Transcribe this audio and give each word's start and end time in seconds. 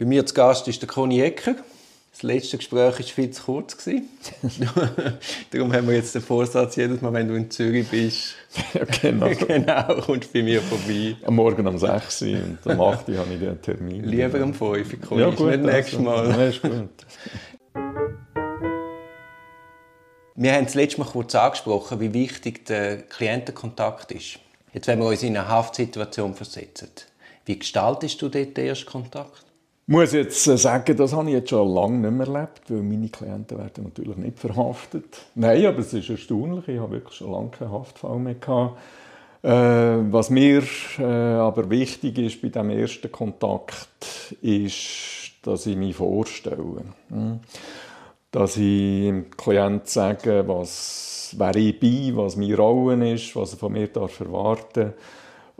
Bei 0.00 0.06
mir 0.06 0.24
zu 0.24 0.32
Gast 0.32 0.66
ist 0.66 0.80
der 0.80 0.88
Conny 0.88 1.20
Ecker. 1.20 1.56
Das 2.10 2.22
letzte 2.22 2.56
Gespräch 2.56 2.98
war 2.98 3.04
viel 3.04 3.30
zu 3.32 3.42
kurz. 3.42 3.76
Darum 5.50 5.72
haben 5.74 5.88
wir 5.88 5.94
jetzt 5.94 6.14
den 6.14 6.22
Vorsatz, 6.22 6.76
jedes 6.76 7.02
Mal, 7.02 7.12
wenn 7.12 7.28
du 7.28 7.34
in 7.34 7.50
Zürich 7.50 7.86
bist, 7.86 8.34
ja, 8.72 8.84
genau. 8.84 9.28
genau, 9.46 10.00
kommst 10.00 10.30
du 10.30 10.38
bei 10.38 10.42
mir 10.42 10.62
vorbei. 10.62 11.16
Am 11.22 11.34
Morgen 11.34 11.66
um 11.66 11.76
6 11.76 12.22
Uhr 12.22 12.28
und 12.28 12.58
um 12.64 12.80
8 12.80 13.10
Uhr 13.10 13.18
habe 13.18 13.34
ich 13.34 13.40
den 13.40 13.60
Termin. 13.60 14.04
Lieber 14.04 14.42
um 14.42 14.54
5 14.54 14.62
Uhr, 14.62 15.00
Conny, 15.06 15.20
ja, 15.20 15.28
gut, 15.28 15.48
nicht 15.48 15.64
nächstes 15.64 15.98
also, 15.98 16.10
Mal. 16.10 16.30
Ja, 16.30 16.46
ist 16.46 16.62
gut. 16.62 16.72
Wir 20.34 20.54
haben 20.54 20.64
das 20.64 20.74
letzte 20.74 21.00
Mal 21.00 21.10
kurz 21.10 21.34
angesprochen, 21.34 22.00
wie 22.00 22.14
wichtig 22.14 22.64
der 22.64 23.02
Klientenkontakt 23.02 24.12
ist. 24.12 24.38
Jetzt, 24.72 24.86
wenn 24.86 24.98
wir 24.98 25.08
uns 25.08 25.22
in 25.22 25.36
eine 25.36 25.46
Haftsituation 25.46 26.34
versetzen, 26.34 26.88
wie 27.44 27.58
gestaltest 27.58 28.22
du 28.22 28.30
dort 28.30 28.56
den 28.56 28.66
ersten 28.66 28.86
Kontakt? 28.86 29.49
Muss 29.90 30.12
jetzt 30.12 30.46
äh, 30.46 30.56
sagen, 30.56 30.96
das 30.96 31.12
habe 31.12 31.30
ich 31.30 31.34
jetzt 31.34 31.50
schon 31.50 31.68
lange 31.68 31.98
nicht 31.98 32.12
mehr 32.12 32.28
erlebt, 32.28 32.62
weil 32.68 32.80
meine 32.80 33.08
Klienten 33.08 33.58
werden 33.58 33.82
natürlich 33.82 34.16
nicht 34.18 34.38
verhaftet. 34.38 35.18
Nein, 35.34 35.66
aber 35.66 35.80
es 35.80 35.92
ist 35.92 36.08
erstaunlich, 36.08 36.68
ich 36.68 36.78
habe 36.78 36.92
wirklich 36.92 37.16
schon 37.16 37.32
lange 37.32 37.48
keinen 37.48 37.72
Haftfall 37.72 38.20
mehr 38.20 38.36
gehabt. 38.36 38.78
Äh, 39.42 39.50
was 40.12 40.30
mir 40.30 40.62
äh, 40.96 41.02
aber 41.02 41.68
wichtig 41.70 42.18
ist 42.18 42.40
bei 42.40 42.50
dem 42.50 42.70
ersten 42.70 43.10
Kontakt, 43.10 44.36
ist, 44.40 45.32
dass 45.42 45.66
ich 45.66 45.76
mich 45.76 45.96
vorstelle. 45.96 46.84
Hm? 47.08 47.40
Dass 48.30 48.56
ich 48.58 49.06
dem 49.06 49.28
Klienten 49.32 49.88
sage, 49.88 50.44
was, 50.46 51.34
wer 51.36 51.56
ich 51.56 51.80
bin, 51.80 52.16
was 52.16 52.36
meine 52.36 52.56
Rolle 52.56 53.14
ist, 53.14 53.34
was 53.34 53.54
er 53.54 53.58
von 53.58 53.72
mir 53.72 53.92
erwarten 53.92 54.68
darf 54.72 54.94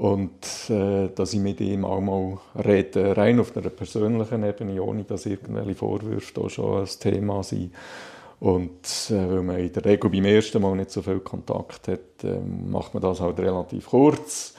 und 0.01 0.71
äh, 0.71 1.11
dass 1.15 1.35
ich 1.35 1.41
mit 1.41 1.61
ihm 1.61 1.85
auch 1.85 2.01
mal 2.01 2.39
rede, 2.65 3.15
rein 3.15 3.39
auf 3.39 3.55
einer 3.55 3.69
persönlichen 3.69 4.43
Ebene, 4.45 4.83
ohne 4.83 5.05
dass 5.05 5.27
irgendwelche 5.27 5.75
Vorwürfe 5.75 6.41
da 6.41 6.49
schon 6.49 6.81
ein 6.81 6.89
Thema 6.99 7.43
sind. 7.43 7.75
Und 8.41 9.11
äh, 9.11 9.31
weil 9.31 9.43
man 9.43 9.59
in 9.59 9.71
der 9.71 9.85
Regel 9.85 10.09
beim 10.09 10.25
ersten 10.25 10.63
Mal 10.63 10.75
nicht 10.75 10.91
so 10.91 11.03
viel 11.03 11.21
Kontakt 11.21 11.89
hat, 11.89 12.25
äh, 12.25 12.41
macht 12.41 12.95
man 12.95 13.03
das 13.03 13.21
halt 13.21 13.39
relativ 13.41 13.89
kurz. 13.89 14.55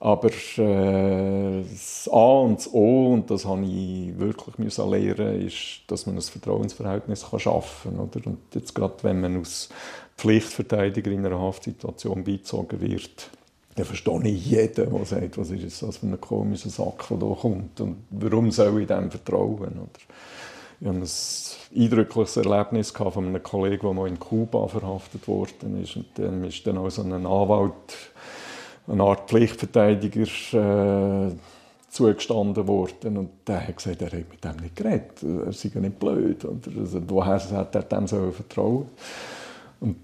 Aber 0.00 0.28
äh, 0.28 1.62
das 1.62 2.06
A 2.12 2.40
und 2.40 2.58
das 2.58 2.70
O, 2.70 3.14
und 3.14 3.30
das 3.30 3.46
habe 3.46 3.64
ich 3.64 4.18
wirklich 4.18 4.58
müssen 4.58 4.90
lernen, 4.90 5.46
ist, 5.46 5.80
dass 5.86 6.04
man 6.04 6.16
ein 6.16 6.20
Vertrauensverhältnis 6.20 7.24
kann 7.30 7.40
schaffen 7.40 7.96
kann. 7.96 8.00
Und 8.00 8.38
jetzt 8.54 8.74
gerade, 8.74 8.96
wenn 9.00 9.22
man 9.22 9.38
als 9.38 9.70
Pflichtverteidiger 10.18 11.10
in 11.10 11.24
einer 11.24 11.40
Haftsituation 11.40 12.22
beizogen 12.22 12.82
wird, 12.82 13.30
dann 13.78 13.86
verstehe 13.86 14.20
ich 14.24 14.46
jeden, 14.46 14.90
der 14.90 15.04
sagt, 15.04 15.38
was 15.38 15.50
ist 15.50 15.82
das 15.82 15.98
für 15.98 16.06
ein 16.06 16.20
komischer 16.20 16.68
Sack, 16.68 17.06
der 17.08 17.18
hier 17.18 17.36
kommt 17.36 17.80
und 17.80 17.96
warum 18.10 18.50
soll 18.50 18.80
ich 18.80 18.88
dem 18.88 19.08
vertrauen? 19.08 19.78
Oder 19.78 20.00
ich 20.80 20.86
hatte 20.86 20.96
ein 20.96 21.82
eindrückliches 21.82 22.36
Erlebnis 22.38 22.90
von 22.90 23.26
einem 23.26 23.42
Kollegen, 23.42 23.86
der 23.86 23.92
mal 23.92 24.08
in 24.08 24.18
Kuba 24.18 24.66
verhaftet 24.66 25.28
worden 25.28 25.80
ist 25.80 25.94
und 25.94 26.06
dann 26.14 26.42
ist 26.42 26.66
dann 26.66 26.78
auch 26.78 26.90
so 26.90 27.02
ein 27.02 27.12
Anwalt, 27.12 27.72
eine 28.88 29.02
Art 29.02 29.28
Pflichtverteidiger 29.28 30.26
äh, 30.54 31.32
zugestanden 31.88 32.66
worden 32.66 33.16
und 33.16 33.30
der 33.46 33.68
hat 33.68 33.76
gesagt, 33.76 34.02
er 34.02 34.08
hat 34.08 34.28
mit 34.28 34.42
dem 34.42 34.56
nicht 34.56 34.74
geredet, 34.74 35.22
er 35.22 35.52
sei 35.52 35.70
ja 35.72 35.80
nicht 35.80 36.00
blöd. 36.00 36.44
Oder? 36.44 36.80
Also, 36.80 37.00
woher 37.06 37.38
hat 37.38 37.74
er 37.74 37.82
dem 37.82 38.06
so 38.08 38.32
vertrauen? 38.32 38.88
Und 39.80 39.96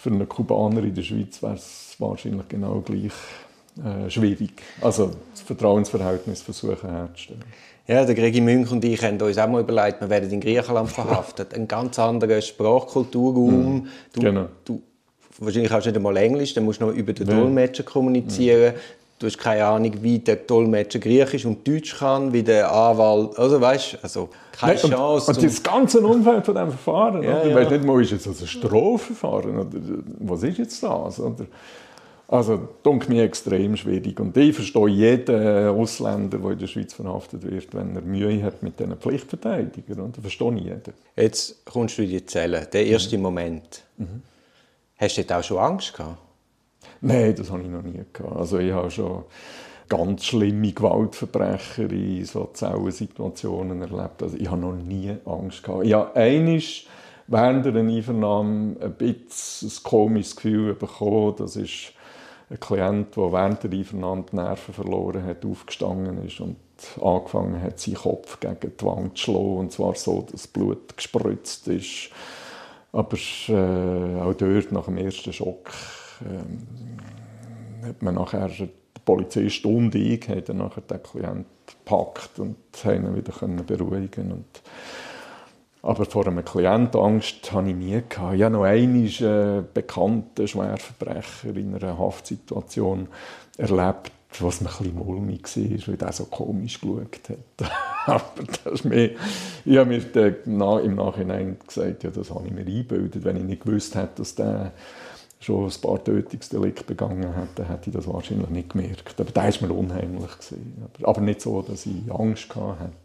für 0.00 0.10
einen 0.10 0.28
Kubaner 0.28 0.82
in 0.82 0.94
der 0.94 1.02
Schweiz 1.02 1.42
wäre 1.42 1.54
es 1.54 1.96
wahrscheinlich 1.98 2.48
genau 2.48 2.80
gleich 2.80 3.12
äh, 3.84 4.10
schwierig. 4.10 4.50
Also 4.80 5.10
das 5.32 5.42
Vertrauensverhältnis 5.42 6.42
versuchen 6.42 6.90
herzustellen. 6.90 7.44
Ja, 7.86 8.04
der 8.04 8.14
Gregi 8.14 8.40
Münch 8.40 8.70
und 8.70 8.84
ich 8.84 9.02
haben 9.02 9.20
uns 9.20 9.38
auch 9.38 9.48
mal 9.48 9.62
überlegt, 9.62 10.00
wir 10.00 10.10
werden 10.10 10.30
in 10.30 10.40
Griechenland 10.40 10.90
verhaftet. 10.90 11.54
Ein 11.54 11.66
ganz 11.66 11.98
anderer 11.98 12.40
Sprachkulturraum. 12.40 13.74
Mhm. 13.74 13.86
Du, 14.12 14.20
genau. 14.20 14.48
du, 14.64 14.82
wahrscheinlich 15.38 15.72
hast 15.72 15.86
du 15.86 15.90
nicht 15.90 15.96
einmal 15.96 16.16
Englisch, 16.18 16.52
dann 16.54 16.64
musst 16.64 16.80
du 16.80 16.86
noch 16.86 16.94
über 16.94 17.12
den 17.12 17.26
Dolmetscher 17.26 17.84
kommunizieren. 17.84 18.74
Mhm. 18.74 18.78
Du 19.18 19.26
hast 19.26 19.38
keine 19.38 19.64
Ahnung, 19.64 19.92
wie 20.00 20.20
der 20.20 20.36
Dolmetscher 20.36 21.00
Griechisch 21.00 21.44
und 21.44 21.66
Deutsch 21.66 21.98
kann, 21.98 22.32
wie 22.32 22.42
der 22.42 22.72
Anwalt. 22.72 23.36
Also 23.38 23.60
weißt 23.60 23.98
also 24.02 24.28
keine 24.52 24.74
Nein, 24.74 24.90
Chance. 24.90 25.30
Und, 25.32 25.42
das 25.42 25.62
ganze 25.62 26.00
Umfeld 26.00 26.46
von 26.46 26.54
diesem 26.54 26.70
Verfahren. 26.70 27.22
Ja, 27.22 27.40
oder? 27.40 27.48
ja. 27.48 27.56
Weißt 27.56 27.70
nicht 27.70 27.84
mal, 27.84 28.00
ist 28.00 28.12
jetzt 28.12 28.26
ein 28.26 28.46
Strafverfahren 28.46 29.58
oder 29.58 29.78
was 30.20 30.42
ist 30.44 30.58
jetzt 30.58 30.82
das? 30.82 31.18
Oder? 31.18 31.46
Also, 32.30 32.68
das 32.82 33.08
mir 33.08 33.24
extrem 33.24 33.74
schwierig. 33.74 34.20
Und 34.20 34.36
ich 34.36 34.54
verstehe 34.54 34.88
jeden 34.88 35.68
Ausländer, 35.68 36.36
der 36.36 36.50
in 36.50 36.58
der 36.58 36.66
Schweiz 36.66 36.92
verhaftet 36.92 37.42
wird, 37.42 37.74
wenn 37.74 37.96
er 37.96 38.02
Mühe 38.02 38.42
hat 38.42 38.62
mit 38.62 38.78
diesen 38.78 38.96
Pflichtverteidigern. 38.96 40.00
Und 40.00 40.16
das 40.16 40.22
verstehe 40.22 40.54
ich 40.56 40.64
jeden. 40.64 40.92
Jetzt 41.16 41.64
kommst 41.64 41.96
du 41.96 42.02
in 42.02 42.10
die 42.10 42.26
Zelle, 42.26 42.68
der 42.70 42.86
erste 42.86 43.16
mhm. 43.16 43.22
Moment. 43.22 43.82
Mhm. 43.96 44.22
Hast 44.98 45.16
du 45.16 45.24
dort 45.24 45.40
auch 45.40 45.44
schon 45.44 45.58
Angst 45.58 45.94
gehabt? 45.96 46.18
Nein, 47.00 47.34
das 47.36 47.50
habe 47.50 47.62
ich 47.62 47.68
noch 47.68 47.82
nie 47.82 48.00
gehabt. 48.12 48.36
Also 48.36 48.58
ich 48.58 48.72
habe 48.72 48.90
schon 48.90 49.24
ganz 49.88 50.26
schlimme 50.26 50.72
Gewaltverbrecher 50.72 51.90
in 51.90 52.24
so 52.24 52.50
Zellensituationen 52.52 53.80
erlebt. 53.82 54.22
Also 54.22 54.36
ich 54.36 54.50
habe 54.50 54.60
noch 54.60 54.74
nie 54.74 55.14
Angst 55.24 55.62
gehabt. 55.62 55.84
Ich 55.84 55.94
habe 55.94 56.14
einmal 56.16 56.62
während 57.28 57.66
der 57.66 57.74
Einvernahme 57.74 58.76
ein 58.80 58.94
bisschen 58.94 59.68
ein 59.68 59.82
komisches 59.82 60.36
Gefühl 60.36 60.74
bekommen. 60.74 61.34
Das 61.38 61.56
ist 61.56 61.92
ein 62.50 62.60
Klient, 62.60 63.16
der 63.16 63.32
während 63.32 63.62
der 63.62 63.70
Einvernahme 63.70 64.24
die 64.30 64.36
Nerven 64.36 64.74
verloren 64.74 65.24
hat, 65.24 65.44
aufgestanden 65.44 66.24
ist 66.26 66.40
und 66.40 66.56
angefangen 67.00 67.60
hat, 67.62 67.78
seinen 67.78 67.96
Kopf 67.96 68.40
gegen 68.40 68.72
die 68.78 68.84
Wand 68.84 69.18
zu 69.18 69.24
schlagen. 69.24 69.56
Und 69.58 69.72
zwar 69.72 69.94
so, 69.94 70.26
dass 70.30 70.46
Blut 70.46 70.96
gespritzt 70.96 71.68
ist. 71.68 72.10
Aber 72.92 73.16
äh, 73.48 74.20
auch 74.20 74.34
dort, 74.34 74.72
nach 74.72 74.86
dem 74.86 74.96
ersten 74.96 75.32
Schock, 75.32 75.70
äh, 76.22 77.86
hat 77.86 78.02
man 78.02 78.14
nachher, 78.14 78.48
der 78.48 78.68
Polizist 79.04 79.64
und 79.64 79.94
ich, 79.94 80.28
haben 80.28 80.44
dann 80.44 80.58
nachher 80.58 80.82
den 80.82 81.02
Klienten 81.02 81.46
gepackt 81.66 82.38
und 82.38 82.56
ihn 82.84 83.16
wieder 83.16 83.32
beruhigen 83.62 84.32
und 84.32 84.62
aber 85.82 86.04
vor 86.06 86.26
einem 86.26 86.44
Klientenangst 86.44 87.52
hatte 87.52 87.70
ich 87.70 87.76
nie. 87.76 88.02
Gehabt. 88.08 88.18
Habe 88.18 88.50
noch 88.50 88.64
einen 88.64 89.66
bekannten 89.72 90.48
Schwerverbrecher 90.48 91.54
in 91.54 91.74
einer 91.74 91.98
Haftsituation 91.98 93.08
erlebt, 93.56 94.12
was 94.40 94.60
mir 94.60 94.70
ein 94.80 94.94
mulmig 94.94 95.44
war, 95.44 95.88
weil 95.88 96.08
er 96.08 96.12
so 96.12 96.24
komisch 96.24 96.80
geschaut 96.80 97.20
hat. 97.28 97.70
Aber 98.06 98.42
das 98.64 98.72
ist 98.74 98.84
mir, 98.84 99.12
ich 99.64 99.76
habe 99.76 99.90
mir 99.90 100.80
im 100.82 100.94
Nachhinein 100.96 101.56
gesagt, 101.66 102.04
ja, 102.04 102.10
das 102.10 102.30
habe 102.30 102.46
ich 102.46 102.52
mir 102.52 102.66
eingebildet. 102.66 103.24
Wenn 103.24 103.36
ich 103.36 103.44
nicht 103.44 103.64
gewusst 103.64 103.94
hätte, 103.94 104.16
dass 104.16 104.34
der 104.34 104.72
schon 105.40 105.66
ein 105.66 105.80
paar 105.80 106.02
Tötungsdelikte 106.02 106.84
begangen 106.84 107.34
hat, 107.36 107.48
dann 107.56 107.66
hätte 107.68 107.90
ich 107.90 107.96
das 107.96 108.06
wahrscheinlich 108.08 108.48
nicht 108.50 108.70
gemerkt. 108.70 109.14
Aber 109.20 109.30
das 109.30 109.62
war 109.62 109.68
mir 109.68 109.74
unheimlich. 109.74 110.30
Aber 111.02 111.20
nicht 111.20 111.40
so, 111.40 111.62
dass 111.62 111.86
ich 111.86 112.10
Angst 112.12 112.48
hatte. 112.54 112.60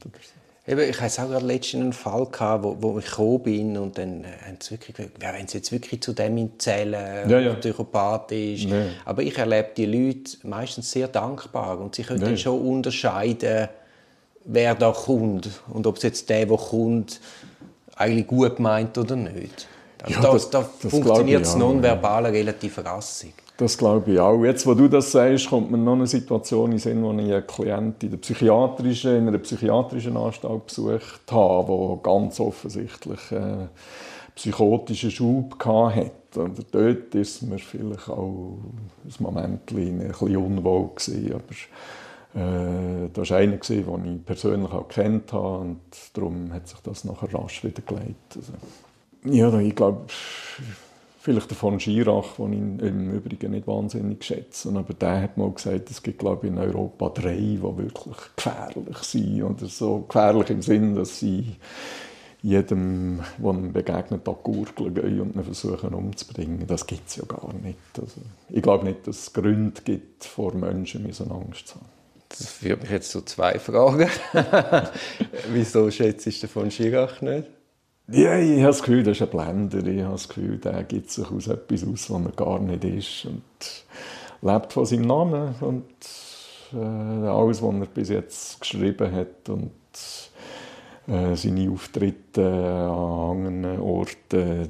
Oder 0.05 0.19
so. 0.21 0.33
Eben, 0.65 0.89
ich 0.89 1.01
hatte 1.01 1.21
auch 1.23 1.27
gerade 1.27 1.45
letztens 1.45 1.81
einen 1.83 1.93
Fall, 1.93 2.25
gehabt, 2.27 2.63
wo, 2.63 2.77
wo 2.79 2.97
ich 2.97 3.05
gekommen 3.05 3.43
bin 3.43 3.77
und 3.77 3.97
dann 3.97 4.23
haben 4.45 4.57
sie 4.61 4.71
wirklich 4.71 4.95
gesagt, 4.95 5.21
ja, 5.21 5.33
wenn 5.33 5.45
sie 5.45 5.57
jetzt 5.57 5.73
wirklich 5.73 6.01
zu 6.01 6.13
dem 6.13 6.57
zählen, 6.57 7.29
ja, 7.29 7.39
ja. 7.39 7.53
Psychopath 7.55 8.31
ist. 8.31 8.65
Nee. 8.69 8.85
Aber 9.03 9.21
ich 9.23 9.37
erlebe 9.37 9.71
die 9.75 9.85
Leute 9.85 10.37
meistens 10.47 10.89
sehr 10.89 11.09
dankbar 11.09 11.79
und 11.79 11.95
sie 11.95 12.03
können 12.03 12.21
Nee. 12.21 12.27
dann 12.27 12.37
schon 12.37 12.61
unterscheiden, 12.61 13.67
wer 14.45 14.73
da 14.75 14.91
kommt 14.93 15.49
und 15.73 15.85
ob 15.85 15.97
es 15.97 16.03
jetzt 16.03 16.29
der, 16.29 16.45
der 16.45 16.57
kommt, 16.57 17.19
eigentlich 17.97 18.27
gut 18.27 18.59
meint 18.59 18.97
oder 18.97 19.17
nicht. 19.17 19.67
Ja, 20.07 20.21
da, 20.21 20.31
das- 20.33 20.49
da 20.49 20.65
das 20.81 20.91
funktioniert 20.91 21.41
das 21.41 21.55
auch, 21.55 21.59
Nonverbale 21.59 22.31
relativ 22.31 22.77
rassig. 22.79 23.33
Das 23.57 23.77
glaube 23.77 24.13
ich 24.13 24.19
auch. 24.19 24.43
Jetzt, 24.43 24.65
wo 24.65 24.73
du 24.73 24.87
das 24.87 25.11
sagst, 25.11 25.47
kommt 25.49 25.69
mir 25.71 25.77
noch 25.77 25.93
eine 25.93 26.07
Situation 26.07 26.71
in 26.71 26.79
Sinn, 26.79 27.03
wo 27.03 27.11
ich 27.13 27.19
einen 27.31 27.45
Klienten 27.47 28.07
in, 28.07 28.11
der 28.11 28.17
psychiatrischen, 28.17 29.15
in 29.15 29.27
einer 29.27 29.37
psychiatrischen 29.37 30.17
Anstalt 30.17 30.65
besucht 30.65 31.31
habe, 31.31 31.87
der 31.87 31.97
ganz 32.01 32.39
offensichtlich 32.39 33.19
einen 33.31 33.69
psychotischen 34.35 35.11
Schub 35.11 35.63
hatte. 35.63 36.11
Und 36.35 36.65
dort 36.71 37.13
ist 37.13 37.43
mir 37.43 37.59
vielleicht 37.59 38.09
auch 38.09 38.57
ein 39.05 39.13
Moment 39.19 39.71
ein 39.71 39.99
bisschen 39.99 40.35
unwohl 40.37 40.89
gewesen. 40.95 41.33
Aber 41.33 42.41
äh, 42.41 43.09
das 43.13 43.29
war 43.29 43.37
einer, 43.37 43.57
den 43.57 44.15
ich 44.15 44.25
persönlich 44.25 44.71
auch 44.71 44.87
kennt 44.87 45.31
habe 45.31 45.59
und 45.59 45.79
darum 46.15 46.51
hat 46.51 46.67
sich 46.67 46.79
das 46.79 47.03
nachher 47.03 47.31
rasch 47.33 47.63
wieder 47.63 47.83
gelegt. 47.83 48.35
Also, 48.35 48.53
ja, 49.25 49.59
ich 49.59 49.75
glaube, 49.75 50.05
vielleicht 51.23 51.49
der 51.49 51.57
von 51.57 51.79
Schirach, 51.79 52.35
den 52.37 52.79
ich 52.79 52.85
im 52.85 53.11
Übrigen 53.11 53.51
nicht 53.51 53.65
wahnsinnig 53.65 54.23
schätze. 54.23 54.69
Aber 54.75 54.93
der 54.93 55.21
hat 55.21 55.37
mal 55.37 55.51
gesagt, 55.51 55.89
es 55.89 56.03
gibt 56.03 56.19
glaube 56.19 56.47
in 56.47 56.57
Europa 56.57 57.09
drei, 57.09 57.35
die 57.35 57.61
wirklich 57.61 58.17
gefährlich 58.35 58.97
sind. 58.97 59.43
Oder 59.43 59.67
so 59.67 59.99
gefährlich 59.99 60.49
im 60.49 60.61
Sinn, 60.61 60.95
dass 60.95 61.19
sie 61.19 61.55
jedem, 62.41 63.21
der 63.37 63.51
ihm 63.51 63.71
begegnet, 63.71 64.27
an 64.27 64.35
Gurgel 64.43 64.91
gehen 64.91 65.21
und 65.21 65.35
ihn 65.35 65.43
versuchen 65.43 65.93
umzubringen. 65.93 66.67
Das 66.67 66.85
gibt 66.85 67.07
es 67.07 67.15
ja 67.15 67.23
gar 67.25 67.53
nicht. 67.53 67.77
Also, 67.97 68.19
ich 68.49 68.61
glaube 68.61 68.83
nicht, 68.83 69.07
dass 69.07 69.19
es 69.19 69.33
Gründe 69.33 69.81
gibt, 69.81 70.25
vor 70.25 70.53
Menschen 70.53 71.03
müssen 71.03 71.31
Angst 71.31 71.69
zu 71.69 71.75
haben. 71.75 71.85
Das 72.27 72.47
führt 72.49 72.81
mich 72.81 72.91
jetzt 72.91 73.11
zu 73.11 73.21
zwei 73.21 73.57
Fragen. 73.59 74.09
Wieso 75.53 75.89
schätzt 75.89 76.43
du 76.43 76.47
von 76.47 76.69
Schirach 76.69 77.21
nicht? 77.21 77.47
Ja, 78.07 78.37
ich 78.37 78.57
habe 78.57 78.67
das 78.67 78.81
Gefühl, 78.83 79.03
das 79.03 79.17
ist 79.17 79.23
ein 79.23 79.29
Blender. 79.29 79.85
Ich 79.87 80.01
habe 80.01 80.11
das 80.11 80.27
Gefühl, 80.27 80.57
der 80.57 80.83
gibt 80.83 81.09
sich 81.09 81.29
aus 81.31 81.47
etwas 81.47 81.83
aus, 81.83 82.09
was 82.09 82.25
er 82.25 82.31
gar 82.31 82.59
nicht 82.59 82.83
ist. 82.83 83.25
Und 83.25 83.85
lebt 84.41 84.73
von 84.73 84.85
seinem 84.85 85.07
Namen 85.07 85.55
und 85.61 85.85
äh, 86.73 87.27
alles, 87.27 87.61
was 87.61 87.73
er 87.75 87.85
bis 87.85 88.09
jetzt 88.09 88.59
geschrieben 88.59 89.11
hat 89.11 89.47
und 89.47 89.71
äh, 91.07 91.35
seine 91.35 91.71
Auftritte 91.71 92.45
an 92.45 93.45
anderen 93.45 93.79
Orten, 93.79 94.67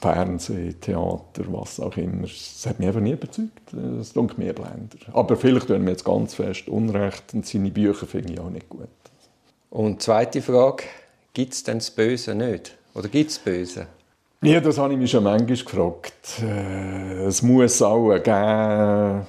Fernsehen, 0.00 0.80
Theater, 0.80 1.44
was 1.48 1.80
auch 1.80 1.96
immer. 1.96 2.22
Das 2.22 2.66
hat 2.68 2.78
mich 2.78 2.88
einfach 2.88 3.00
nie 3.00 3.12
überzeugt. 3.12 3.60
Das 3.72 4.12
tut 4.12 4.38
mir 4.38 4.52
Blender. 4.52 4.98
Aber 5.12 5.36
vielleicht 5.36 5.68
tun 5.68 5.84
wir 5.84 5.90
jetzt 5.90 6.04
ganz 6.04 6.34
fest 6.34 6.68
Unrecht 6.68 7.34
und 7.34 7.46
seine 7.46 7.70
Bücher 7.70 8.06
finde 8.06 8.32
ich 8.32 8.40
auch 8.40 8.50
nicht 8.50 8.68
gut. 8.68 8.88
Und 9.70 10.02
zweite 10.02 10.42
Frage, 10.42 10.84
gibt 11.32 11.52
es 11.52 11.62
denn 11.62 11.78
das 11.78 11.90
Böse 11.90 12.34
nicht? 12.34 12.76
Oder 12.94 13.08
gibt 13.08 13.30
es 13.30 13.38
Böse? 13.38 13.86
Ja, 14.42 14.60
das 14.60 14.76
habe 14.78 14.92
ich 14.92 14.98
mich 14.98 15.10
schon 15.10 15.24
manchmal 15.24 15.56
gefragt. 15.56 16.42
Äh, 16.42 17.26
es 17.26 17.42
muss 17.42 17.80
auch 17.80 18.12
geben, 18.18 19.26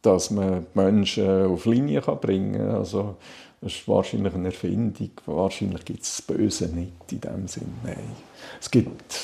dass 0.00 0.30
man 0.30 0.66
Menschen 0.74 1.46
auf 1.46 1.66
Linie 1.66 2.00
bringen 2.00 2.54
kann. 2.54 2.70
Also, 2.76 3.16
das 3.60 3.72
ist 3.72 3.88
wahrscheinlich 3.88 4.34
eine 4.34 4.48
Erfindung. 4.48 5.10
Wahrscheinlich 5.26 5.84
gibt 5.84 6.02
es 6.02 6.16
das 6.16 6.22
Böse 6.22 6.68
nicht 6.68 7.12
in 7.12 7.20
dem 7.20 7.46
Sinne. 7.46 7.66
Nein. 7.82 7.96
Es 8.60 8.70
gibt 8.70 9.20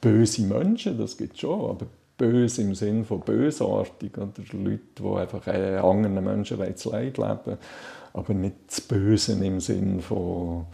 böse 0.00 0.42
Menschen, 0.42 0.98
das 0.98 1.16
gibt 1.16 1.34
es 1.34 1.40
schon, 1.40 1.70
aber 1.70 1.86
böse 2.18 2.62
im 2.62 2.74
Sinne 2.74 3.04
von 3.04 3.20
bösartig 3.20 4.16
oder 4.16 4.32
Leute, 4.52 4.80
die 4.98 5.16
einfach 5.16 5.46
anderen 5.46 6.24
Menschen 6.24 6.58
Leid 6.58 6.84
leben, 6.84 7.58
aber 8.12 8.34
nicht 8.34 8.56
das 8.66 8.80
Böse 8.80 9.32
im 9.32 9.60
Sinne 9.60 10.02
von 10.02 10.66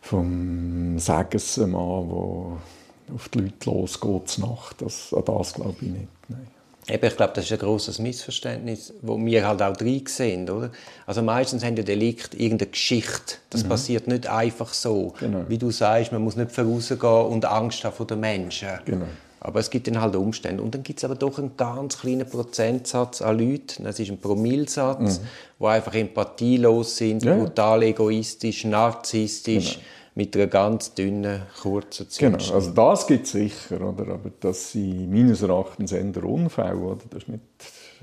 vom 0.00 0.98
Segensmann, 0.98 2.08
der 2.08 3.14
auf 3.14 3.28
die 3.32 3.40
Leute 3.40 3.70
losgeht 3.70 4.38
Nacht. 4.38 4.82
Das, 4.82 5.12
an 5.12 5.24
das 5.24 5.54
glaube 5.54 5.76
ich 5.80 5.88
nicht. 5.88 6.08
Nein. 6.28 6.46
Eben, 6.88 7.06
ich 7.06 7.16
glaube, 7.16 7.32
das 7.34 7.44
ist 7.44 7.52
ein 7.52 7.58
großes 7.58 7.98
Missverständnis, 7.98 8.92
wo 9.02 9.18
wir 9.18 9.46
halt 9.46 9.62
auch 9.62 9.76
drin 9.76 10.02
sehen, 10.06 10.48
oder? 10.48 10.70
Also 11.06 11.22
meistens 11.22 11.62
haben 11.62 11.76
ja 11.76 11.82
Delikte 11.82 12.36
irgendeine 12.36 12.70
Geschichte. 12.70 13.36
Das 13.50 13.64
mhm. 13.64 13.68
passiert 13.68 14.06
nicht 14.08 14.26
einfach 14.26 14.72
so. 14.72 15.14
Genau. 15.20 15.44
Wie 15.48 15.58
du 15.58 15.70
sagst, 15.70 16.10
man 16.10 16.22
muss 16.22 16.36
nicht 16.36 16.50
vorausgehen 16.50 17.26
und 17.26 17.44
Angst 17.44 17.84
haben 17.84 17.94
vor 17.94 18.06
den 18.06 18.20
Menschen. 18.20 18.68
Genau. 18.84 19.06
Aber 19.40 19.60
es 19.60 19.70
gibt 19.70 19.86
dann 19.86 20.00
halt 20.00 20.14
Umstände. 20.16 20.62
Und 20.62 20.74
dann 20.74 20.82
gibt 20.82 20.98
es 20.98 21.04
aber 21.04 21.14
doch 21.14 21.38
einen 21.38 21.56
ganz 21.56 21.98
kleinen 21.98 22.28
Prozentsatz 22.28 23.22
an 23.22 23.38
Leuten, 23.38 23.84
das 23.84 23.98
ist 23.98 24.10
ein 24.10 24.18
Promillsatz, 24.18 25.20
mhm. 25.20 25.24
die 25.60 25.66
einfach 25.66 25.94
empathielos 25.94 26.96
sind, 26.96 27.24
ja. 27.24 27.34
brutal 27.34 27.82
egoistisch, 27.82 28.64
narzisstisch. 28.64 29.74
Genau 29.74 29.84
mit 30.14 30.36
einer 30.36 30.48
ganz 30.48 30.92
dünnen, 30.94 31.42
kurzen 31.62 32.08
Zündschnur. 32.10 32.38
Genau, 32.38 32.54
also 32.54 32.70
das 32.72 33.06
gibt 33.06 33.26
es 33.26 33.32
sicher, 33.32 33.80
oder? 33.80 34.12
aber 34.12 34.30
das 34.40 34.72
sind 34.72 35.10
meines 35.10 35.40
Erachtens 35.42 35.92
eher 35.92 36.24
Unfälle, 36.24 36.76
oder? 36.76 37.00
das 37.08 37.22
ist 37.22 37.28
nicht 37.28 37.42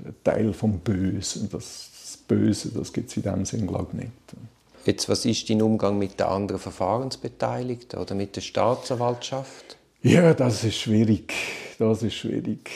ein 0.04 0.14
Teil 0.24 0.52
vom 0.52 0.80
Bösen. 0.80 1.48
Das, 1.50 1.90
das 1.92 2.16
Böse 2.26 2.70
das 2.70 2.92
gibt 2.92 3.10
es 3.10 3.16
in 3.16 3.22
dem 3.22 3.44
Sinn, 3.44 3.66
glaube 3.66 3.88
ich, 3.92 3.98
nicht. 4.00 4.12
Jetzt, 4.84 5.08
was 5.08 5.24
ist 5.26 5.50
dein 5.50 5.60
Umgang 5.62 5.98
mit 5.98 6.18
den 6.18 6.26
anderen 6.26 6.60
Verfahrensbeteiligten 6.60 8.00
oder 8.00 8.14
mit 8.14 8.36
der 8.36 8.40
Staatsanwaltschaft? 8.40 9.77
Ja, 10.02 10.32
das 10.32 10.62
ist 10.62 10.76
schwierig. 10.76 11.34
Das 11.78 12.02
ist 12.04 12.14
schwierig. 12.14 12.70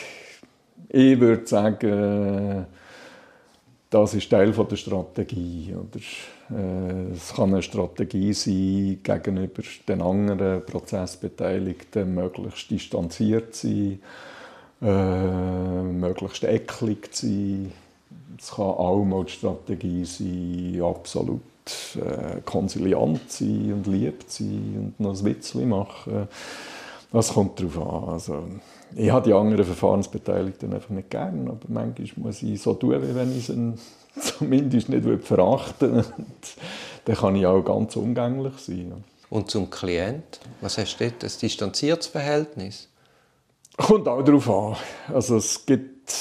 Ich 0.89 1.21
würde 1.21 1.47
sagen, 1.47 2.67
das 3.91 4.15
ist 4.15 4.29
Teil 4.31 4.53
der 4.53 4.77
Strategie. 4.77 5.73
Äh, 6.51 7.13
es 7.15 7.35
kann 7.35 7.53
eine 7.53 7.63
Strategie 7.63 8.33
sein, 8.33 8.99
gegenüber 9.03 9.63
den 9.87 10.03
anderen 10.03 10.67
Prozessbeteiligten 10.67 12.15
möglichst 12.15 12.71
distanziert 12.71 13.55
zu 13.55 13.69
sein, 13.69 13.99
äh, 14.83 15.83
möglichst 15.83 16.43
eklig 16.43 17.15
zu 17.15 17.27
sein. 17.27 17.73
Es 18.39 18.51
kann 18.51 18.65
auch 18.65 19.05
mal 19.05 19.25
die 19.25 19.33
Strategie 19.33 20.05
sein, 20.05 20.83
absolut 20.83 21.41
äh, 21.97 22.41
konsiliant 22.45 23.31
zu 23.31 23.45
sein 23.45 23.73
und 23.75 23.87
lieb 23.87 24.29
zu 24.29 24.43
sein 24.43 24.95
und 24.99 25.01
noch 25.01 25.17
ein 25.17 25.25
Witzchen 25.25 25.69
machen. 25.69 26.29
Das 27.13 27.35
kommt 27.35 27.61
darauf 27.61 27.79
an. 27.79 28.09
Also, 28.09 28.43
ich 28.95 29.11
habe 29.11 29.25
die 29.27 29.35
anderen 29.35 29.65
Verfahrensbeteiligten 29.65 30.73
einfach 30.73 30.91
nicht 30.91 31.11
gern, 31.11 31.49
aber 31.49 31.61
manchmal 31.69 32.07
muss 32.17 32.43
ich 32.43 32.61
so 32.61 32.75
tun, 32.75 33.03
wie 33.03 33.15
wenn 33.15 33.37
ich 33.37 33.47
sie 33.47 33.75
zumindest 34.21 34.89
nicht 34.89 35.25
verachten 35.25 35.95
würde. 35.95 36.09
Dann 37.05 37.17
kann 37.17 37.37
ich 37.37 37.47
auch 37.47 37.63
ganz 37.63 37.97
umgänglich 37.97 38.55
sein. 38.59 39.05
Und 39.31 39.51
zum 39.51 39.71
Klient, 39.71 40.41
was 40.61 40.77
hast 40.77 40.99
du 41.01 41.05
dort? 41.05 41.25
Ein 41.25 41.31
distanziertes 41.41 42.07
Verhältnis? 42.09 42.89
Kommt 43.79 44.07
auch 44.07 44.23
darauf 44.23 44.51
an. 44.51 44.77
Also 45.15 45.37
es 45.37 45.65
gibt, 45.65 46.13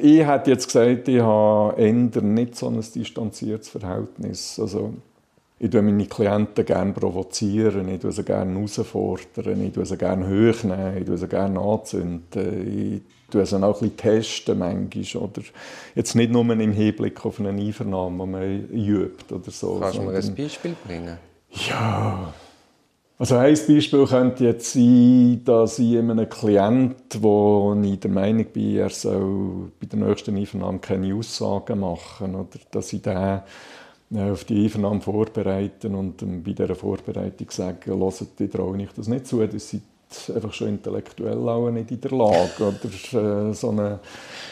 ich 0.00 0.26
hätte 0.26 0.50
jetzt 0.50 0.66
gesagt, 0.66 1.06
ich 1.06 1.20
habe 1.20 1.80
eher 1.80 1.92
nicht 1.92 2.56
so 2.56 2.66
ein 2.66 2.80
distanziertes 2.80 3.68
Verhältnis. 3.68 4.58
Also 4.58 4.94
ich 5.62 5.72
meine 5.72 6.06
Klienten 6.06 6.64
gerne 6.64 6.92
provozieren, 6.92 7.88
ich 7.88 8.02
sie 8.02 8.24
gerne 8.24 8.52
herausfordern, 8.52 9.62
ich 9.62 9.88
sie 9.88 9.96
gerne 9.96 10.26
hochnehmen, 10.26 10.96
ich 11.00 11.20
sie 11.20 11.28
gerne 11.28 11.60
anzünden, 11.60 12.96
ich 12.96 13.30
tue 13.30 13.46
sie 13.46 13.56
auch 13.62 13.80
ein 13.80 13.90
bisschen 13.90 13.96
testen 13.96 14.58
manchmal, 14.58 15.22
oder 15.22 15.42
jetzt 15.94 16.16
nicht 16.16 16.32
nur 16.32 16.42
im 16.50 16.72
Hinblick 16.72 17.24
auf 17.24 17.38
eine 17.38 17.50
Einvernahme, 17.50 18.24
die 18.24 18.30
man 18.30 18.68
übt 18.70 19.32
oder 19.32 19.50
so. 19.52 19.78
Kannst 19.80 19.98
du 19.98 20.02
mir 20.02 20.16
ein 20.16 20.34
Beispiel 20.34 20.74
bringen? 20.84 21.18
Ja, 21.68 22.34
also 23.18 23.36
ein 23.36 23.54
Beispiel 23.54 24.04
könnte 24.04 24.44
jetzt 24.44 24.72
sein, 24.72 25.42
dass 25.44 25.78
ich 25.78 25.96
einem 25.96 26.28
Klient, 26.28 26.96
wo 27.20 27.80
ich 27.80 28.00
der 28.00 28.10
Meinung 28.10 28.46
bin, 28.46 28.78
er 28.78 28.90
soll 28.90 29.70
bei 29.78 29.86
der 29.86 30.00
nächsten 30.00 30.36
Einvernahme 30.36 30.80
keine 30.80 31.14
Aussagen 31.14 31.78
machen, 31.78 32.34
oder 32.34 32.58
dass 32.72 32.92
ich 32.92 33.02
den 33.02 33.42
auf 34.16 34.44
die 34.44 34.64
Einvernahme 34.64 35.00
vorbereiten 35.00 35.94
und 35.94 36.44
bei 36.44 36.52
dieser 36.52 36.74
Vorbereitung 36.74 37.50
sagen, 37.50 37.78
hört, 37.84 38.24
ich 38.38 38.50
traue 38.50 38.82
ich 38.82 38.92
das 38.94 39.08
nicht 39.08 39.26
zu, 39.26 39.46
das 39.46 39.70
sind 39.70 39.82
einfach 40.34 40.52
schon 40.52 40.68
intellektuell 40.68 41.48
auch 41.48 41.70
nicht 41.70 41.90
in 41.90 42.00
der 42.00 42.10
Lage, 42.10 42.50
oder 42.58 43.48
äh, 43.48 43.54
so 43.54 43.70
eine 43.70 44.00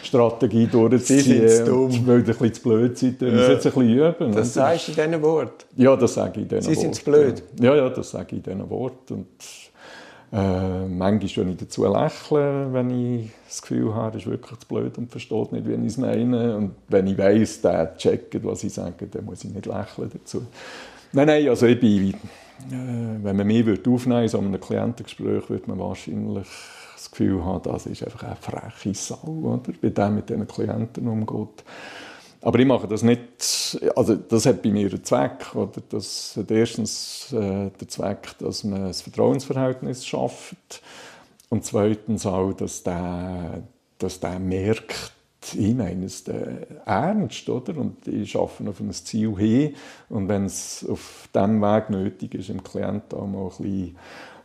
Strategie 0.02 0.66
durchzuziehen. 0.66 1.48
Sie 1.48 1.64
dumm. 1.64 2.06
Weil 2.06 2.20
ihr 2.20 2.20
ein 2.20 2.24
bisschen 2.24 2.54
zu 2.54 2.62
blöd 2.62 2.98
seid, 2.98 3.20
müssen 3.20 3.36
ja. 3.36 3.50
jetzt 3.50 3.66
ein 3.66 3.72
bisschen 3.72 3.98
üben. 3.98 4.32
Das 4.32 4.54
sagst 4.54 4.88
du 4.88 4.92
in 4.92 5.10
diesen 5.10 5.22
Worten? 5.22 5.64
Ja, 5.76 5.96
das 5.96 6.14
sage 6.14 6.40
ich 6.40 6.42
in 6.42 6.48
diesen 6.48 6.64
Worten. 6.64 6.74
Sie 6.74 6.80
sind 6.80 6.94
zu 6.94 7.04
blöd? 7.04 7.42
Ja, 7.60 7.74
ja, 7.76 7.88
das 7.90 8.10
sage 8.10 8.26
ich 8.30 8.36
in 8.38 8.42
diesen 8.42 8.70
Worten. 8.70 9.26
Äh, 10.32 10.86
manchmal, 10.86 11.46
wenn 11.46 11.52
ich 11.52 11.58
dazu 11.58 11.84
lächle, 11.84 12.72
wenn 12.72 12.90
ich 12.90 13.30
das 13.48 13.62
Gefühl 13.62 13.94
habe, 13.94 14.12
er 14.12 14.18
ist 14.20 14.26
wirklich 14.26 14.60
zu 14.60 14.68
blöd 14.68 14.96
und 14.96 15.10
versteht 15.10 15.52
nicht, 15.52 15.66
wie 15.66 15.74
ich 15.74 15.86
es 15.86 15.96
meine. 15.96 16.56
Und 16.56 16.74
wenn 16.88 17.08
ich 17.08 17.18
weiss, 17.18 17.60
der 17.60 17.96
checkt, 17.96 18.44
was 18.44 18.62
ich 18.62 18.72
sage, 18.72 19.06
dann 19.08 19.24
muss 19.24 19.42
ich 19.42 19.52
nicht 19.52 19.66
lächeln 19.66 20.10
dazu. 20.12 20.42
Nein, 21.12 21.26
nein, 21.26 21.48
also 21.48 21.66
ich 21.66 21.80
bin, 21.80 22.10
äh, 22.10 22.14
wenn 22.70 23.36
man 23.36 23.46
mich 23.46 23.66
aufnehmen 23.68 24.20
würde, 24.20 24.28
so 24.28 24.38
einem 24.38 24.60
Klientengespräch, 24.60 25.50
würde 25.50 25.64
man 25.66 25.80
wahrscheinlich 25.80 26.46
das 26.94 27.10
Gefühl 27.10 27.44
haben, 27.44 27.62
das 27.64 27.86
ist 27.86 28.04
einfach 28.04 28.22
eine 28.22 28.36
freche 28.36 28.94
Sau, 28.94 29.26
oder? 29.26 29.74
wie 29.80 29.90
der 29.90 30.10
mit 30.10 30.28
diesen 30.28 30.46
Klienten 30.46 31.08
umgeht. 31.08 31.64
Aber 32.42 32.58
ich 32.58 32.66
mache 32.66 32.88
das 32.88 33.02
nicht, 33.02 33.78
also 33.94 34.14
das 34.14 34.46
hat 34.46 34.62
bei 34.62 34.70
mir 34.70 34.88
einen 34.88 35.04
Zweck. 35.04 35.54
Oder? 35.54 35.82
Das 35.90 36.34
hat 36.36 36.50
erstens 36.50 37.32
äh, 37.32 37.70
den 37.70 37.88
Zweck, 37.88 38.38
dass 38.38 38.64
man 38.64 38.86
ein 38.86 38.94
Vertrauensverhältnis 38.94 40.06
schafft 40.06 40.82
und 41.50 41.64
zweitens 41.64 42.24
auch, 42.24 42.52
dass 42.52 42.82
der, 42.82 43.62
dass 43.98 44.20
der 44.20 44.38
merkt, 44.38 45.12
ich 45.54 45.74
meine 45.74 46.06
es 46.06 46.24
ernst, 46.84 47.48
oder? 47.48 47.76
Und 47.76 48.06
ich 48.06 48.36
arbeite 48.36 48.70
auf 48.70 48.80
ein 48.80 48.92
Ziel 48.92 49.36
hin 49.36 49.74
und 50.08 50.28
wenn 50.28 50.44
es 50.44 50.86
auf 50.88 51.28
diesem 51.34 51.60
Weg 51.60 51.90
nötig 51.90 52.34
ist, 52.34 52.50
im 52.50 52.62
Klient 52.62 53.12
auch 53.14 53.26
mal 53.26 53.44
ein 53.44 53.48
bisschen 53.48 53.96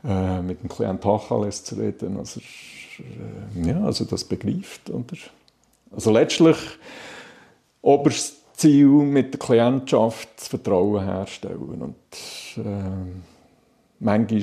äh, 0.04 0.42
mit 0.42 0.62
dem 0.62 0.70
Klient 0.70 1.02
Tacheles 1.02 1.64
zu 1.64 1.76
reden, 1.76 2.18
also, 2.18 2.40
äh, 3.00 3.68
ja, 3.68 3.84
also 3.84 4.06
das 4.06 4.24
begreift, 4.24 4.90
oder? 4.90 5.18
Also 5.92 6.12
letztlich 6.12 6.58
oberstes 7.86 8.42
Ziel 8.54 8.88
mit 8.88 9.34
der 9.34 9.40
Klientschaft 9.40 10.30
das 10.38 10.48
Vertrauen 10.48 11.04
herstellen. 11.04 11.82
Und 11.82 11.96
äh, 12.58 12.64
manchmal 14.00 14.42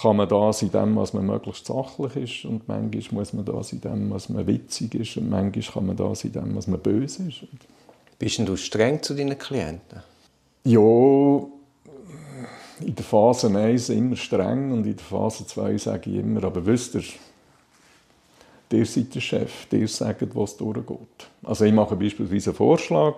kann 0.00 0.16
man 0.16 0.28
das 0.28 0.62
in 0.62 0.70
dem, 0.70 0.96
was 0.96 1.12
man 1.12 1.26
möglichst 1.26 1.66
sachlich 1.66 2.16
ist 2.16 2.44
und 2.44 2.68
manchmal 2.68 3.20
muss 3.20 3.32
man 3.32 3.44
das 3.44 3.72
in 3.72 3.80
dem, 3.80 4.10
was 4.10 4.28
man 4.28 4.46
witzig 4.46 4.94
ist 4.94 5.16
und 5.16 5.30
manchmal 5.30 5.62
kann 5.62 5.86
man 5.86 5.96
das 5.96 6.24
in 6.24 6.32
dem, 6.32 6.56
was 6.56 6.66
man 6.66 6.80
böse 6.80 7.28
ist. 7.28 7.46
Bist 8.18 8.38
du 8.38 8.56
streng 8.56 9.02
zu 9.02 9.14
deinen 9.14 9.38
Klienten? 9.38 10.02
Ja, 10.64 10.80
in 12.80 12.94
der 12.94 13.04
Phase 13.04 13.56
1 13.56 13.90
immer 13.90 14.16
streng 14.16 14.72
und 14.72 14.86
in 14.86 14.96
der 14.96 15.04
Phase 15.04 15.46
2 15.46 15.78
sage 15.78 16.10
ich 16.10 16.16
immer, 16.16 16.44
aber 16.44 16.64
wisst 16.66 16.94
ihr, 16.94 17.02
ihr 18.72 18.86
seid 18.86 19.14
der 19.14 19.20
Chef, 19.20 19.66
ihr 19.72 19.88
sagt, 19.88 20.34
was 20.34 20.56
durchgeht. 20.56 21.28
Also 21.42 21.64
ich 21.64 21.72
mache 21.72 21.96
beispielsweise 21.96 22.50
einen 22.50 22.56
Vorschlag 22.56 23.16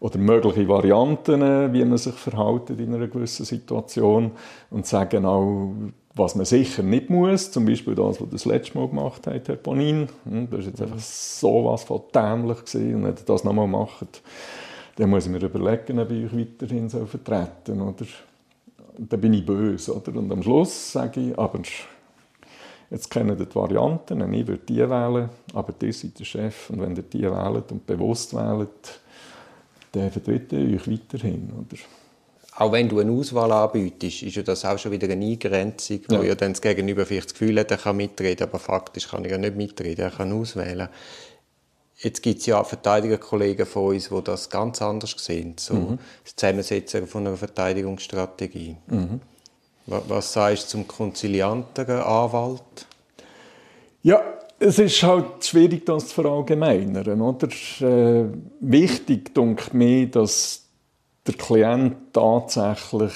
oder 0.00 0.18
mögliche 0.18 0.66
Varianten, 0.66 1.72
wie 1.72 1.84
man 1.84 1.98
sich 1.98 2.14
verhält 2.14 2.70
in 2.70 2.94
einer 2.94 3.06
gewissen 3.06 3.44
Situation 3.44 4.32
und 4.70 4.86
sage 4.86 5.22
auch, 5.26 5.72
was 6.14 6.34
man 6.34 6.44
sicher 6.44 6.82
nicht 6.82 7.08
muss, 7.08 7.50
zum 7.50 7.66
Beispiel 7.66 7.94
das, 7.94 8.20
was 8.20 8.28
das 8.30 8.44
letzte 8.44 8.78
Mal 8.78 8.88
gemacht 8.88 9.26
hat, 9.26 9.48
Herr 9.48 9.56
Bonin. 9.56 10.08
Hm, 10.24 10.48
das 10.50 10.60
war 10.60 10.66
jetzt 10.66 10.82
einfach 10.82 10.98
so 10.98 11.64
was 11.66 11.84
von 11.84 12.02
dämlich. 12.14 12.58
Und 12.74 13.04
wenn 13.04 13.04
ihr 13.04 13.24
das 13.24 13.44
nochmal 13.44 13.68
macht, 13.68 14.22
dann 14.96 15.10
muss 15.10 15.26
ich 15.26 15.32
mir 15.32 15.42
überlegen, 15.42 16.00
ob 16.00 16.10
ich 16.10 16.26
euch 16.26 16.36
weiterhin 16.36 16.88
so 16.88 17.06
vertreten 17.06 17.78
soll. 17.78 17.94
Dann 18.98 19.20
bin 19.20 19.32
ich 19.34 19.46
böse. 19.46 19.94
Oder? 19.94 20.18
Und 20.18 20.32
am 20.32 20.42
Schluss 20.42 20.92
sage 20.92 21.20
ich, 21.20 21.38
aber 21.38 21.60
jetzt 22.90 23.10
kennen 23.10 23.36
die 23.36 23.54
Varianten, 23.54 24.32
ich 24.34 24.46
würde 24.46 24.62
die 24.68 24.78
wählen, 24.78 25.28
aber 25.54 25.74
ihr 25.82 25.92
seid 25.92 26.18
der 26.18 26.24
Chef. 26.24 26.70
Und 26.70 26.80
wenn 26.80 26.96
ihr 26.96 27.02
die 27.02 27.22
wählt 27.22 27.72
und 27.72 27.86
bewusst 27.86 28.34
wählt, 28.34 29.00
dann 29.92 30.10
vertrete 30.10 30.56
ich 30.56 30.80
euch 30.80 30.90
weiterhin. 30.90 31.50
Oder? 31.52 31.78
auch 32.60 32.72
wenn 32.72 32.88
du 32.88 32.98
eine 32.98 33.10
Auswahl 33.10 33.50
anbietest, 33.52 34.22
ist 34.22 34.36
ja 34.36 34.42
das 34.42 34.64
auch 34.66 34.78
schon 34.78 34.92
wieder 34.92 35.08
eine 35.08 35.24
Eingrenzung, 35.24 36.00
wo 36.08 36.16
ja, 36.16 36.24
ja 36.24 36.34
dann 36.34 36.52
das 36.52 36.60
Gegenüber 36.60 37.06
vielleicht 37.06 37.28
das 37.28 37.32
Gefühl 37.34 37.58
hat, 37.58 37.70
er 37.70 37.78
kann 37.78 37.96
mitreden, 37.96 38.46
aber 38.46 38.58
faktisch 38.58 39.08
kann 39.08 39.24
er 39.24 39.32
ja 39.32 39.38
nicht 39.38 39.56
mitreden, 39.56 40.04
er 40.04 40.10
kann 40.10 40.32
auswählen. 40.32 40.88
Jetzt 41.96 42.22
gibt 42.22 42.40
es 42.40 42.46
ja 42.46 42.62
Verteidigerkollegen 42.62 43.64
von 43.64 43.94
uns, 43.94 44.08
die 44.10 44.24
das 44.24 44.50
ganz 44.50 44.82
anders 44.82 45.14
sehen, 45.16 45.54
so 45.58 45.74
mhm. 45.74 45.98
das 46.24 46.36
Zusammensetzen 46.36 47.06
von 47.06 47.26
einer 47.26 47.36
Verteidigungsstrategie. 47.36 48.76
Mhm. 48.88 49.20
Was, 49.90 50.32
sagst 50.32 50.66
du 50.66 50.68
zum 50.68 50.88
konzilianteren 50.88 52.00
Anwalt? 52.00 52.86
Ja, 54.02 54.22
es 54.60 54.78
ist 54.78 55.02
halt 55.02 55.44
schwierig, 55.44 55.84
das 55.84 56.08
zu 56.08 56.14
verallgemeinern. 56.14 57.20
Oder? 57.20 57.48
Äh, 57.80 58.26
wichtig, 58.60 59.34
denke 59.34 59.76
mir, 59.76 60.06
dass 60.06 60.64
der 61.26 61.34
Klient 61.34 61.96
tatsächlich 62.12 63.12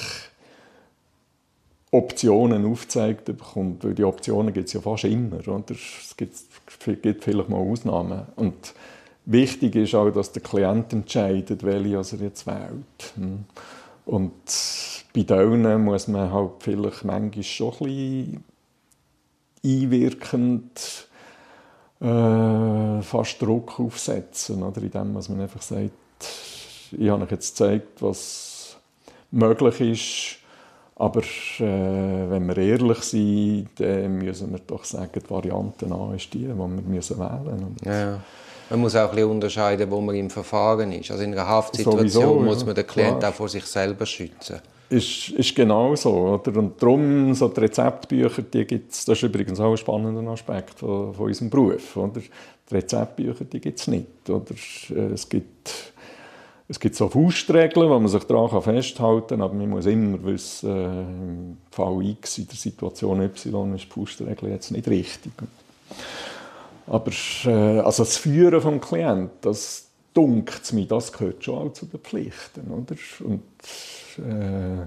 Optionen 1.93 2.67
aufgezeigt 2.67 3.27
bekommt, 3.27 3.85
weil 3.85 3.95
die 3.95 4.03
Optionen 4.03 4.53
gibt 4.53 4.67
es 4.67 4.73
ja 4.73 4.81
fast 4.81 5.05
immer. 5.05 5.37
Oder? 5.47 5.63
Es 5.71 6.17
gibt, 6.17 6.35
gibt 7.03 7.23
vielleicht 7.23 7.49
mal 7.49 7.59
Ausnahmen. 7.59 8.23
Und 8.35 8.75
wichtig 9.27 9.77
ist 9.77 9.95
auch, 9.95 10.11
dass 10.11 10.33
der 10.33 10.43
Klient 10.43 10.93
entscheidet, 10.93 11.63
welche 11.63 12.17
er 12.17 12.23
jetzt 12.25 12.47
wählt. 12.49 13.15
Hm. 13.15 13.45
Und 14.07 14.33
bei 15.15 15.23
denen 15.23 15.85
muss 15.85 16.09
man 16.09 16.33
halt 16.33 16.51
vielleicht 16.59 17.05
manchmal 17.05 17.43
schon 17.45 17.73
ein 17.73 17.79
bisschen 17.79 18.45
einwirkend 19.65 21.09
äh, 22.01 23.03
fast 23.03 23.41
Druck 23.41 23.79
aufsetzen, 23.79 24.63
oder? 24.63 24.83
indem 24.83 25.13
man 25.13 25.41
einfach 25.41 25.63
sagt, 25.63 25.93
ich 26.91 27.09
habe 27.09 27.25
euch 27.25 27.31
jetzt 27.31 27.57
gezeigt, 27.57 28.03
was 28.03 28.77
möglich 29.31 29.81
ist. 29.81 30.41
Aber 30.97 31.23
äh, 31.23 32.31
wenn 32.31 32.47
wir 32.47 32.57
ehrlich 32.59 32.99
sind, 32.99 33.69
dann 33.77 34.19
müssen 34.19 34.53
wir 34.53 34.61
doch 34.61 34.85
sagen, 34.85 35.11
die 35.15 35.31
Variante 35.31 35.87
A 35.87 36.15
ist 36.15 36.33
die, 36.35 36.39
die 36.41 36.49
wir 36.49 36.69
müssen 36.69 37.19
wählen 37.19 37.75
müssen. 37.75 37.77
Ja. 37.85 38.21
Man 38.71 38.81
muss 38.81 38.95
auch 38.97 39.09
ein 39.11 39.15
bisschen 39.15 39.31
unterscheiden, 39.31 39.91
wo 39.91 40.01
man 40.01 40.15
im 40.15 40.31
Verfahren 40.31 40.93
ist. 40.93 41.11
Also 41.11 41.23
in 41.23 41.33
einer 41.33 41.47
Haftsituation 41.47 42.09
Sowieso, 42.09 42.35
muss 42.41 42.65
man 42.65 42.75
den 42.75 42.87
Klienten 42.87 43.25
auch 43.25 43.35
vor 43.35 43.49
sich 43.49 43.65
selber 43.65 44.07
schützen. 44.07 44.61
Ist, 44.97 45.31
ist 45.31 45.55
genau 45.55 45.97
so. 45.97 46.13
Oder? 46.13 46.59
Und 46.59 46.81
darum, 46.81 47.35
so 47.35 47.49
die 47.49 47.61
Rezeptbücher, 47.61 48.43
die 48.43 48.65
gibt's, 48.65 49.05
das 49.05 49.19
ist 49.19 49.25
übrigens 49.25 49.59
auch 49.61 49.73
ein 49.73 49.77
spannender 49.77 50.31
Aspekt 50.31 50.79
von, 50.79 51.13
von 51.15 51.27
unserem 51.27 51.51
Beruf. 51.51 51.97
Oder? 51.97 52.21
Die 52.21 52.75
Rezeptbücher 52.75 53.45
gibt 53.45 53.79
es 53.79 53.87
nicht. 53.89 54.29
Oder? 54.29 54.55
Es 55.13 55.29
gibt 55.29 55.93
es 56.67 56.81
gibt 56.81 56.95
so 56.95 57.09
Faustregeln, 57.09 57.91
wo 57.91 57.99
man 57.99 58.09
sich 58.09 58.25
daran 58.25 58.63
festhalten 58.63 59.29
kann, 59.29 59.43
aber 59.43 59.55
man 59.55 59.69
muss 59.69 59.85
immer 59.85 60.23
wissen, 60.25 60.71
äh, 60.71 61.03
im 61.03 61.57
Fall 61.71 62.03
X, 62.07 62.39
in 62.39 62.47
der 62.47 62.57
Situation 62.57 63.21
Y, 63.21 63.75
ist 63.75 63.85
die 63.85 63.91
Faustregel 63.91 64.49
jetzt 64.49 64.71
nicht 64.71 64.89
richtig. 64.89 65.33
Aber 66.87 67.11
äh, 67.45 67.81
also 67.81 68.05
das 68.05 68.17
Führen 68.17 68.63
des 68.63 68.89
Klienten, 68.89 69.31
das 69.43 69.84
dunkt 70.15 70.73
mir, 70.73 70.87
das 70.87 71.13
gehört 71.13 71.45
schon 71.45 71.69
auch 71.69 71.73
zu 71.73 71.87
den 71.87 72.01
Pflichten. 72.01 72.71
Oder? 72.71 72.97
Und, 73.25 73.43
äh, 74.19 74.87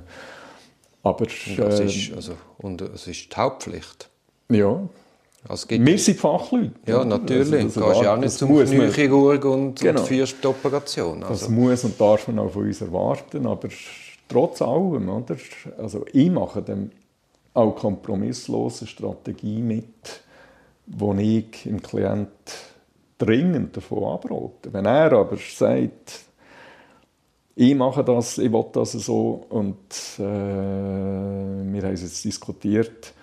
aber, 1.03 1.19
und 1.19 1.57
das, 1.57 1.79
ist, 1.79 2.13
also, 2.13 2.33
und 2.57 2.81
das 2.81 3.07
ist 3.07 3.31
die 3.31 3.35
Hauptpflicht. 3.35 4.09
Ja, 4.49 4.87
also 5.47 5.69
wir 5.69 5.97
sind 5.99 6.19
Fachleute. 6.19 6.71
Ja, 6.85 7.05
natürlich. 7.05 7.63
Also, 7.63 7.81
du 7.81 7.87
gehst 7.87 8.01
ja 8.01 8.13
auch 8.13 8.19
nicht 8.19 8.31
zum 8.31 8.65
Kniechirurg 8.65 9.45
und, 9.45 9.79
genau. 9.79 9.99
und 9.99 10.07
führst 10.07 10.37
die 10.43 10.47
Operation. 10.47 11.23
Also. 11.23 11.45
Das 11.45 11.49
muss 11.49 11.83
und 11.83 11.99
darf 11.99 12.27
man 12.27 12.39
auch 12.39 12.51
von 12.51 12.63
uns 12.63 12.81
erwarten, 12.81 13.45
aber 13.45 13.69
trotz 14.27 14.61
allem, 14.61 15.09
oder? 15.09 15.37
Also 15.77 16.05
ich 16.11 16.29
mache 16.29 16.61
dann 16.61 16.91
auch 17.53 17.75
kompromisslose 17.75 18.87
Strategie 18.87 19.61
mit, 19.61 20.21
wo 20.85 21.13
ich 21.13 21.65
im 21.65 21.81
Klient 21.81 22.29
dringend 23.17 23.75
davon 23.75 24.03
abrate. 24.03 24.71
Wenn 24.71 24.85
er 24.85 25.11
aber 25.13 25.37
sagt, 25.37 26.27
ich 27.55 27.75
mache 27.75 28.03
das, 28.03 28.37
ich 28.37 28.51
will 28.51 28.65
das 28.71 28.91
so 28.91 29.45
und 29.49 29.75
äh, 30.19 30.21
wir 30.21 31.81
haben 31.81 31.93
es 31.93 32.03
jetzt 32.03 32.23
diskutiert, 32.23 33.13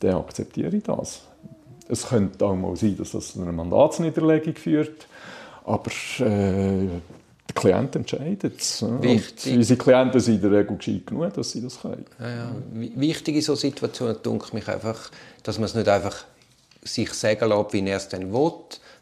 dann 0.00 0.16
akzeptiere 0.16 0.74
ich 0.74 0.82
das. 0.84 1.22
Es 1.88 2.08
könnte 2.08 2.44
auch 2.46 2.54
mal 2.54 2.76
sein, 2.76 2.96
dass 2.96 3.12
das 3.12 3.32
zu 3.32 3.42
einer 3.42 3.52
Mandatsniederlegung 3.52 4.54
führt, 4.54 5.06
aber 5.64 5.90
äh, 6.20 6.88
der 7.48 7.54
Klient 7.54 7.96
entscheidet 7.96 8.60
es. 8.60 8.84
Wichtig. 9.00 9.56
unsere 9.56 9.78
Klienten 9.78 10.20
sind 10.20 10.36
in 10.36 10.40
der 10.42 10.60
Regel 10.60 10.76
gescheit 10.76 11.06
genug, 11.06 11.34
dass 11.34 11.50
sie 11.50 11.62
das 11.62 11.80
können. 11.80 12.04
Ja, 12.18 12.28
ja. 12.28 12.50
Wichtig 12.72 13.36
in 13.36 13.42
solchen 13.42 13.70
Situationen 13.70 14.16
denke 14.22 14.54
mich 14.54 14.68
einfach, 14.68 15.10
dass 15.42 15.58
man 15.58 15.64
es 15.64 15.74
nicht 15.74 15.88
einfach 15.88 16.24
sich 16.88 17.12
sagen 17.12 17.48
lässt, 17.48 17.72
wie 17.72 17.88
er 17.88 17.96
es 17.96 18.08
dann 18.08 18.32
will, 18.32 18.52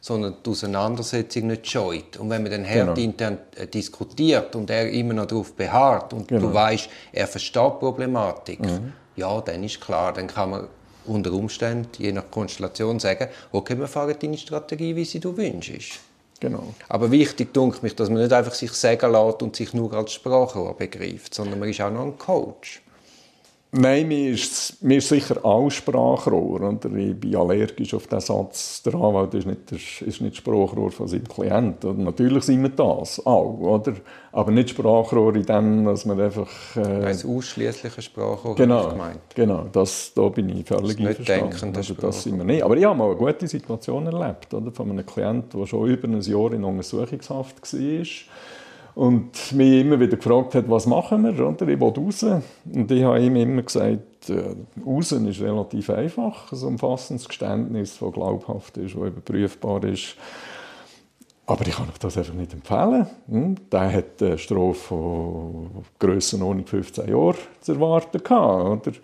sondern 0.01 0.37
die 0.45 0.51
Auseinandersetzung 0.51 1.49
nicht 1.49 1.67
scheut. 1.67 2.17
Und 2.19 2.31
wenn 2.31 2.43
man 2.43 2.53
dann 2.53 2.65
hart 2.65 2.95
genau. 2.95 2.95
intern 2.95 3.39
äh, 3.57 3.67
diskutiert 3.67 4.55
und 4.55 4.71
er 4.71 4.89
immer 4.91 5.15
noch 5.15 5.27
darauf 5.27 5.53
beharrt 5.55 6.13
und 6.13 6.29
genau. 6.29 6.49
du 6.49 6.55
weißt, 6.55 6.89
er 7.13 7.27
versteht 7.27 7.63
die 7.63 7.79
Problematik, 7.81 8.61
mhm. 8.61 8.93
ja, 9.17 9.41
dann 9.41 9.65
ist 9.65 9.81
klar, 9.81 10.13
dann 10.13 10.27
kann 10.27 10.51
man 10.51 10.69
unter 11.07 11.33
Umständen, 11.33 11.89
je 11.99 12.13
nach 12.13 12.31
Konstellation, 12.31 12.99
sagen, 12.99 13.29
okay, 13.53 13.79
wir 13.79 13.89
fahren 13.89 14.15
deine 14.21 14.39
Strategie, 14.39 14.95
wie 14.95 15.05
sie 15.05 15.21
du 15.21 15.37
wünschst. 15.37 16.01
Genau. 16.41 16.75
Aber 16.89 17.11
wichtig 17.11 17.55
denke 17.55 17.79
mich, 17.83 17.97
dass 17.97 18.11
man 18.11 18.21
nicht 18.21 18.33
einfach 18.33 18.55
sich 18.55 18.73
sagen 18.73 19.13
lässt 19.13 19.43
und 19.43 19.57
sich 19.57 19.73
nur 19.73 19.93
als 19.95 20.13
Sprachrohr 20.13 20.77
begreift, 20.77 21.35
sondern 21.35 21.59
man 21.59 21.69
ist 21.69 21.81
auch 21.81 21.91
noch 21.91 22.03
ein 22.03 22.19
Coach. 22.19 22.83
Nein, 23.73 24.09
mir 24.09 24.31
ist, 24.31 24.83
mir 24.83 24.99
ist 24.99 25.09
sicher 25.09 25.45
auch 25.45 25.69
Sprachrohr. 25.71 26.61
Oder? 26.61 26.79
Ich 26.97 27.19
bin 27.19 27.37
allergisch 27.37 27.93
auf 27.95 28.07
den 28.07 28.21
Satz, 28.21 28.83
der 28.83 28.95
Anwalt 28.95 29.35
ist 29.35 29.47
nicht, 29.47 29.71
der, 29.71 29.79
ist 30.07 30.21
nicht 30.21 30.37
Sprachrohr 30.37 30.91
von 30.91 31.09
seinem 31.09 31.29
Klienten. 31.29 32.05
Natürlich 32.05 32.45
sind 32.45 32.63
wir 32.63 32.71
das 32.71 33.25
auch, 33.27 33.59
oder? 33.59 33.95
aber 34.33 34.51
nicht 34.51 34.71
Sprachrohr 34.71 35.35
in 35.35 35.45
dem, 35.45 35.85
dass 35.85 36.05
man 36.05 36.21
einfach... 36.21 36.49
Äh, 36.77 37.07
Ein 37.07 37.19
ausschließliches 37.27 38.05
Sprachrohr 38.05 38.55
genau, 38.55 38.91
gemeint. 38.91 39.21
Genau, 39.35 39.67
das, 39.73 40.13
da 40.15 40.29
bin 40.29 40.49
ich 40.51 40.67
völlig 40.67 40.99
einverstanden. 41.01 41.77
Also, 41.77 41.95
das 41.95 42.23
sind 42.23 42.39
wir 42.39 42.45
nicht. 42.45 42.63
Aber 42.63 42.77
ich 42.77 42.85
habe 42.85 42.97
mal 42.97 43.07
eine 43.07 43.17
gute 43.17 43.49
Situation 43.49 44.07
erlebt 44.07 44.55
oder? 44.55 44.71
von 44.71 44.91
einem 44.91 45.05
Klienten, 45.05 45.59
der 45.59 45.67
schon 45.67 45.89
über 45.89 46.07
ein 46.07 46.21
Jahr 46.21 46.53
in 46.53 46.65
Untersuchungshaft 46.65 47.63
war 47.63 48.07
und 48.97 49.53
mich 49.53 49.83
immer 49.83 50.01
wieder 50.01 50.17
gefragt 50.17 50.55
hat, 50.55 50.71
was 50.71 50.87
machen 50.87 51.23
wir, 51.23 51.47
oder? 51.47 51.69
ich 51.69 51.79
will 51.79 51.89
raus. 51.89 52.23
Und 52.23 52.91
ich 52.91 53.05
habe 53.05 53.21
ihm 53.21 53.37
immer 53.37 53.61
gesagt, 53.61 54.31
äh, 54.31 54.57
raus 54.87 55.13
ist 55.13 55.41
relativ 55.43 55.91
einfach, 55.91 56.51
ein 56.51 56.63
umfassendes 56.63 57.29
Geständnis, 57.29 57.99
das 58.01 58.13
glaubhaft 58.13 58.79
ist, 58.79 58.95
das 58.95 59.03
überprüfbar 59.03 59.85
ist. 59.85 60.17
Aber 61.45 61.67
ich 61.67 61.77
kann 61.77 61.91
euch 61.91 61.99
das 61.99 62.17
einfach 62.17 62.33
nicht 62.33 62.55
empfehlen. 62.55 63.07
Hm? 63.29 63.57
Der 63.71 63.93
hat 63.93 64.23
eine 64.23 64.39
Strafe 64.39 64.75
von 64.75 65.85
Grössenordnung 65.99 66.67
15 66.67 67.07
Jahren 67.07 67.37
zu 67.61 67.73
erwarten. 67.73 68.23
Gehabt, 68.25 68.87
oder? 68.87 68.97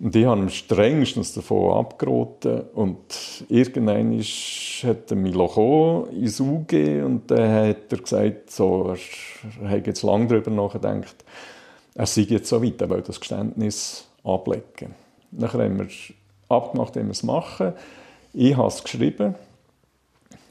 Und 0.00 0.14
ich 0.14 0.26
habe 0.26 0.40
ihm 0.40 0.48
strengstens 0.48 1.34
davon 1.34 1.76
abgeraten. 1.76 2.62
Und 2.74 3.44
irgendwann 3.48 4.18
hat 4.18 5.10
er 5.10 5.16
mich 5.16 5.34
ins 5.34 6.40
UG 6.40 6.72
und 7.04 7.22
dann 7.26 7.68
hat 7.68 7.92
er 7.92 7.98
gesagt, 7.98 8.50
so, 8.50 8.94
er 9.62 9.68
hat 9.70 9.86
jetzt 9.86 10.02
lange 10.02 10.28
darüber 10.28 10.50
nachgedacht, 10.50 11.24
er 11.94 12.06
sei 12.06 12.22
jetzt 12.22 12.48
so 12.48 12.62
weit, 12.62 12.80
er 12.80 12.90
will 12.90 13.02
das 13.02 13.18
Geständnis 13.18 14.06
ablegen. 14.22 14.94
Dann 15.32 15.52
haben 15.52 15.78
wir 15.78 15.88
abgemacht, 16.48 16.94
wie 16.94 17.02
wir 17.02 17.10
es 17.10 17.24
machen. 17.24 17.72
Ich 18.32 18.56
habe 18.56 18.68
es 18.68 18.82
geschrieben. 18.82 19.34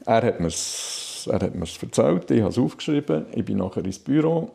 Er 0.04 0.22
hat 0.22 0.40
mir 0.40 0.48
es, 0.48 1.28
er 1.30 1.40
hat 1.40 1.54
mir 1.54 1.64
es 1.64 1.82
erzählt, 1.82 2.30
ich 2.30 2.40
habe 2.40 2.50
es 2.50 2.58
aufgeschrieben. 2.58 3.26
Ich 3.32 3.44
bin 3.44 3.58
nachher 3.58 3.84
ins 3.84 3.98
Büro, 3.98 4.50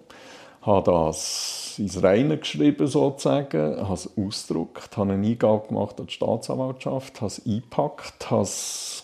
habe 0.62 0.91
das 0.91 1.62
es 1.74 1.80
ins 1.80 2.03
Reine 2.03 2.38
geschrieben, 2.38 2.88
sozusagen, 2.88 3.77
habe 3.77 3.94
es 3.94 4.10
ausgedruckt, 4.18 4.96
habe 4.96 5.13
eine 5.13 5.27
Eingabe 5.27 5.68
gemacht 5.68 6.00
an 6.00 6.08
die 6.08 6.13
Staatsanwaltschaft, 6.13 7.22
habe 7.22 7.27
es 7.27 7.46
eingepackt, 7.46 8.30
habe 8.30 8.44
es 8.44 9.03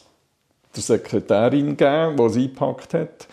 der 0.75 0.83
Sekretärin 0.83 1.75
gegeben, 1.75 2.17
die 2.17 2.23
es 2.23 2.35
eingepackt 2.35 2.93
hat. 2.93 3.27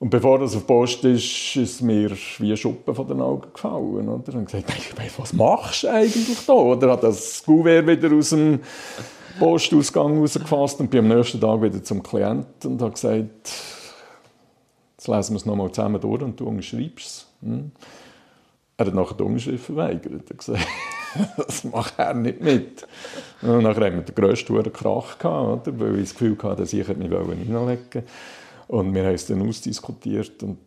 Und 0.00 0.10
bevor 0.10 0.38
das 0.38 0.54
auf 0.54 0.62
die 0.62 0.66
Post 0.66 1.04
ist, 1.04 1.56
ist 1.56 1.80
mir 1.80 2.10
wie 2.38 2.50
ein 2.50 2.56
Schuppen 2.56 2.94
von 2.94 3.06
den 3.06 3.20
Augen 3.20 3.52
gefallen. 3.52 4.08
Oder? 4.08 4.34
Und 4.34 4.46
gesagt, 4.46 4.66
was 5.16 5.32
machst 5.32 5.84
du 5.84 5.88
eigentlich 5.88 6.44
da? 6.46 6.52
Oder 6.52 6.92
hat 6.92 7.04
das 7.04 7.42
Gouverne 7.44 7.86
wieder 7.86 8.14
aus 8.14 8.30
dem 8.30 8.60
Postausgang 9.38 10.18
rausgefasst 10.18 10.80
und 10.80 10.90
bin 10.90 11.10
am 11.10 11.16
nächsten 11.16 11.40
Tag 11.40 11.62
wieder 11.62 11.82
zum 11.82 12.02
Klienten 12.02 12.72
und 12.72 12.82
habe 12.82 12.92
gesagt, 12.92 13.50
jetzt 14.96 15.08
lesen 15.08 15.34
wir 15.34 15.36
es 15.36 15.46
nochmal 15.46 15.72
zusammen 15.72 16.00
durch 16.00 16.22
und 16.22 16.38
du 16.38 16.48
unterschreibst 16.48 17.06
es. 17.06 17.26
Hm? 17.42 17.72
Er 18.76 18.86
hat 18.86 18.94
nachher 18.94 19.14
die 19.16 19.22
Unterschrift 19.22 19.64
verweigert. 19.66 20.30
Er 20.30 20.36
gesagt, 20.36 20.66
das 21.36 21.64
macht 21.64 21.98
er 21.98 22.14
nicht 22.14 22.40
mit. 22.40 22.86
Und 23.42 23.62
nachher 23.62 23.86
haben 23.86 23.96
wir 23.96 24.02
den 24.02 24.14
grössten 24.14 24.72
Krach 24.72 25.18
gehabt, 25.18 25.78
weil 25.78 25.96
ich 25.96 26.10
das 26.10 26.12
Gefühl 26.12 26.36
hatte, 26.42 26.62
dass 26.62 26.72
ich 26.72 26.88
mich 26.88 27.12
reinlegen. 27.12 28.02
Und 28.66 28.94
wir 28.94 29.04
haben 29.04 29.14
es 29.14 29.26
dann 29.26 29.46
ausdiskutiert 29.46 30.42
und 30.42 30.58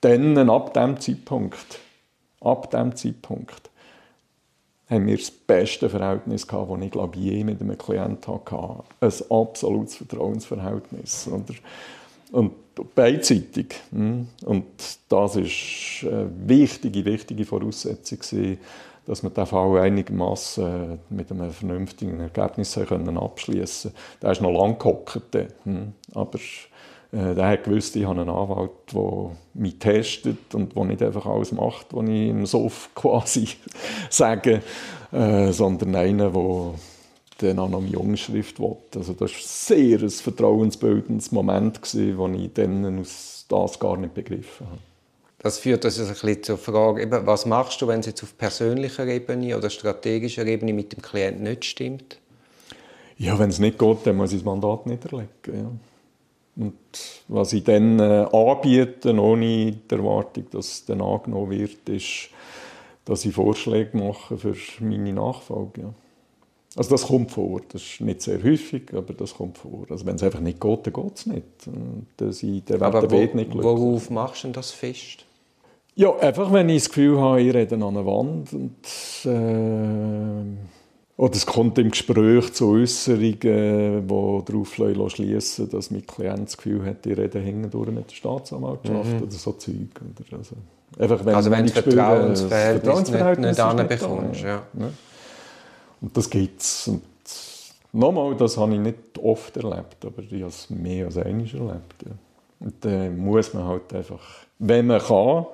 dann, 0.00 0.50
ab 0.50 0.74
dem 0.74 0.98
Zeitpunkt, 1.00 1.78
ab 2.40 2.70
dem 2.70 2.94
Zeitpunkt, 2.96 3.70
haben 4.90 5.06
wir 5.06 5.16
das 5.16 5.30
beste 5.30 5.88
Verhältnis 5.88 6.46
gehabt, 6.46 6.70
das 6.70 6.82
ich 6.82 6.90
glaube 6.90 7.18
je 7.18 7.44
mit 7.44 7.60
einem 7.60 7.78
Klienten 7.78 8.34
hatte. 8.34 8.82
Ein 9.00 9.12
absolutes 9.30 9.94
Vertrauensverhältnis. 9.94 11.28
Und 12.32 12.52
beidseitig. 12.94 13.74
Hm? 13.90 14.28
Und 14.44 14.64
das 15.08 15.36
ist 15.36 16.04
eine 16.06 16.30
wichtige, 16.46 17.04
wichtige 17.04 17.44
Voraussetzung 17.44 18.18
dass 19.04 19.22
wir 19.24 19.30
den 19.30 19.46
Fall 19.46 19.80
einigermaßen 19.80 20.98
mit 21.10 21.30
einem 21.32 21.50
vernünftigen 21.50 22.20
Ergebnis 22.20 22.78
abschließen 22.78 23.90
konnten. 23.90 24.22
Der 24.22 24.30
ist 24.30 24.40
noch 24.40 24.52
lange 24.52 24.76
gehockt. 24.76 25.20
Hm? 25.64 25.92
Aber 26.14 26.38
äh, 27.12 27.34
der 27.34 27.48
hat 27.48 27.64
gewusst, 27.64 27.94
ich 27.96 28.06
habe 28.06 28.20
einen 28.20 28.30
Anwalt, 28.30 28.70
der 28.92 29.30
mich 29.54 29.78
testet 29.78 30.54
und 30.54 30.74
der 30.74 30.84
nicht 30.84 31.02
einfach 31.02 31.26
alles 31.26 31.52
macht, 31.52 31.86
was 31.90 32.08
ich 32.08 32.28
im 32.28 32.46
Sof 32.46 32.90
quasi 32.94 33.48
sage, 34.08 34.62
äh, 35.12 35.52
sondern 35.52 35.94
einer, 35.94 36.30
der 36.30 36.74
dann 37.38 37.58
auch 37.58 37.68
noch 37.68 37.80
meine 37.80 37.98
Unterschrift 37.98 38.60
will. 38.60 38.76
Also 38.94 39.12
das 39.12 39.32
war 39.32 39.40
sehr 39.40 40.00
ein 40.00 40.10
vertrauensbildendes 40.10 41.32
Moment, 41.32 41.82
gewesen, 41.82 42.18
wo 42.18 42.28
ich 42.28 42.52
dann 42.52 43.00
aus 43.00 43.46
das 43.48 43.78
gar 43.78 43.96
nicht 43.96 44.14
begriffen 44.14 44.66
habe. 44.66 44.78
Das 45.38 45.58
führt 45.58 45.84
uns 45.84 45.98
ein 45.98 46.06
bisschen 46.06 46.42
zur 46.44 46.58
Frage, 46.58 47.02
eben, 47.02 47.26
was 47.26 47.46
machst 47.46 47.82
du, 47.82 47.88
wenn 47.88 48.00
es 48.00 48.06
jetzt 48.06 48.22
auf 48.22 48.38
persönlicher 48.38 49.06
Ebene 49.06 49.56
oder 49.56 49.70
strategischer 49.70 50.46
Ebene 50.46 50.72
mit 50.72 50.92
dem 50.92 51.02
Klienten 51.02 51.42
nicht 51.42 51.64
stimmt? 51.64 52.18
Ja, 53.18 53.38
wenn 53.38 53.50
es 53.50 53.58
nicht 53.58 53.78
geht, 53.78 53.98
dann 54.04 54.16
muss 54.16 54.32
ich 54.32 54.38
das 54.38 54.44
Mandat 54.44 54.86
niederlegen. 54.86 55.28
Ja. 55.46 55.70
Und 56.54 56.74
was 57.28 57.52
ich 57.52 57.64
dann 57.64 57.98
äh, 57.98 58.26
anbiete, 58.32 59.18
ohne 59.18 59.72
die 59.72 59.94
Erwartung, 59.94 60.46
dass 60.50 60.66
es 60.66 60.84
dann 60.84 61.00
angenommen 61.00 61.50
wird, 61.50 61.88
ist, 61.88 62.28
dass 63.04 63.24
ich 63.24 63.34
Vorschläge 63.34 63.96
mache 63.96 64.38
für 64.38 64.54
meine 64.80 65.12
Nachfolge. 65.12 65.80
Ja. 65.82 65.94
Also 66.74 66.90
das 66.90 67.06
kommt 67.06 67.30
vor. 67.30 67.60
Das 67.70 67.82
ist 67.82 68.00
nicht 68.00 68.22
sehr 68.22 68.42
häufig, 68.42 68.94
aber 68.94 69.12
das 69.12 69.34
kommt 69.34 69.58
vor. 69.58 69.84
Also 69.90 70.06
wenn 70.06 70.16
es 70.16 70.22
einfach 70.22 70.40
nicht 70.40 70.60
geht, 70.60 70.86
dann 70.86 70.92
geht 70.92 71.16
es 71.16 71.26
nicht. 71.26 71.46
Dann 72.16 72.32
sind 72.32 72.68
der 72.68 72.80
aber 72.80 73.10
wo, 73.10 73.16
nicht 73.16 73.32
glücklich. 73.32 73.62
Worauf 73.62 74.10
machst 74.10 74.44
du 74.44 74.48
das 74.48 74.70
fest? 74.70 75.26
Ja, 75.94 76.16
einfach 76.16 76.50
wenn 76.52 76.70
ich 76.70 76.84
das 76.84 76.88
Gefühl 76.88 77.20
habe, 77.20 77.42
ich 77.42 77.52
rede 77.54 77.74
an 77.74 77.82
einer 77.82 78.06
Wand 78.06 78.52
und 78.54 78.70
äh, 79.24 80.56
oder 81.22 81.34
es 81.34 81.44
kommt 81.44 81.78
im 81.78 81.90
Gespräch 81.90 82.52
zu 82.54 82.70
Äußerungen, 82.70 84.08
die 84.08 84.44
darauf 84.44 84.74
schließen 85.12 85.68
dass 85.68 85.90
mein 85.90 86.06
Klient 86.06 86.46
das 86.46 86.56
Gefühl 86.56 86.84
hat, 86.86 87.04
die 87.04 87.12
reden 87.12 87.42
hindurch 87.42 87.90
mit 87.90 88.10
der 88.10 88.16
Staatsanwaltschaft 88.16 89.22
oder 89.22 89.30
so 89.30 89.52
Zeug. 89.52 89.74
Oder 90.00 90.38
also, 90.38 90.56
einfach, 90.98 91.24
wenn, 91.24 91.34
also 91.34 91.50
wenn, 91.50 91.66
du 91.66 91.72
Vertrauensverhältnis, 91.72 92.82
Vertrauensverhältnis 92.82 93.58
nicht, 93.58 93.74
nicht 93.74 93.88
bekommst. 93.88 94.40
Ja. 94.40 94.62
Ja. 94.78 94.88
Und 96.02 96.16
das 96.16 96.28
gibt 96.28 96.60
es. 96.60 96.90
nochmal, 97.92 98.36
das 98.36 98.58
habe 98.58 98.74
ich 98.74 98.80
nicht 98.80 99.18
oft 99.22 99.56
erlebt, 99.56 100.04
aber 100.04 100.22
ich 100.22 100.32
habe 100.32 100.46
es 100.46 100.68
mehr 100.68 101.06
als 101.06 101.16
einmal 101.16 101.46
erlebt. 101.46 102.04
Ja. 102.04 102.12
Und 102.60 102.84
dann 102.84 103.16
muss 103.16 103.54
man 103.54 103.64
halt 103.64 103.92
einfach, 103.94 104.20
wenn 104.58 104.88
man 104.88 105.00
kann, 105.00 105.46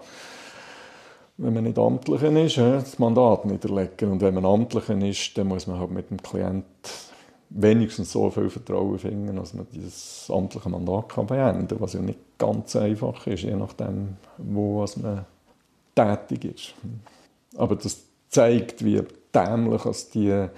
wenn 1.36 1.54
man 1.54 1.64
nicht 1.64 1.78
Amtlicher 1.78 2.44
ist, 2.44 2.56
das 2.58 2.98
Mandat 2.98 3.44
niederlegen. 3.44 4.10
Und 4.10 4.22
wenn 4.22 4.34
man 4.34 4.44
Amtlicher 4.44 4.98
ist, 4.98 5.36
dann 5.36 5.48
muss 5.48 5.66
man 5.66 5.78
halt 5.78 5.90
mit 5.90 6.10
dem 6.10 6.20
Klient 6.20 6.64
wenigstens 7.50 8.12
so 8.12 8.30
viel 8.30 8.50
Vertrauen 8.50 8.98
finden, 8.98 9.36
dass 9.36 9.54
man 9.54 9.66
dieses 9.72 10.30
amtliche 10.32 10.68
Mandat 10.68 11.10
kann 11.10 11.26
beenden 11.26 11.68
kann, 11.68 11.80
was 11.80 11.92
ja 11.92 12.00
nicht 12.00 12.18
ganz 12.38 12.74
einfach 12.76 13.26
ist, 13.26 13.42
je 13.42 13.54
nachdem, 13.54 14.16
wo 14.38 14.84
man 14.96 15.24
tätig 15.94 16.44
ist. 16.44 16.74
Aber 17.56 17.76
das 17.76 18.02
zeigt, 18.28 18.84
wie 18.84 19.02
dämlich 19.34 19.84
als 19.84 20.10
die 20.10 20.48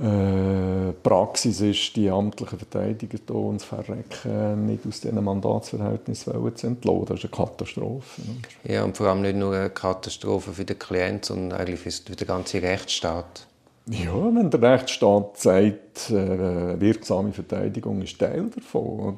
äh, 0.00 0.92
Praxis 1.02 1.60
ist, 1.60 1.96
die 1.96 2.08
amtlichen 2.08 2.58
Verteidiger 2.58 3.18
hier 3.26 3.34
uns 3.34 3.64
verrecken, 3.64 4.66
nicht 4.66 4.86
aus 4.86 5.00
diesen 5.00 5.24
Mandatsverhältnissen 5.24 6.32
zu 6.54 6.66
entlassen. 6.68 7.04
Das 7.06 7.18
ist 7.18 7.24
eine 7.24 7.46
Katastrophe. 7.46 8.22
Ja, 8.64 8.84
und 8.84 8.96
vor 8.96 9.08
allem 9.08 9.22
nicht 9.22 9.36
nur 9.36 9.54
eine 9.54 9.70
Katastrophe 9.70 10.52
für 10.52 10.64
den 10.64 10.78
Klienten, 10.78 11.24
sondern 11.24 11.58
eigentlich 11.58 11.80
für 11.80 12.14
den 12.14 12.26
ganzen 12.26 12.60
Rechtsstaat. 12.60 13.46
Ja, 13.90 14.12
wenn 14.12 14.50
der 14.50 14.62
Rechtsstaat 14.62 15.38
sagt, 15.38 16.10
äh, 16.10 16.80
wirksame 16.80 17.32
Verteidigung 17.32 18.02
ist 18.02 18.18
Teil 18.18 18.50
davon, 18.54 19.00
oder? 19.00 19.16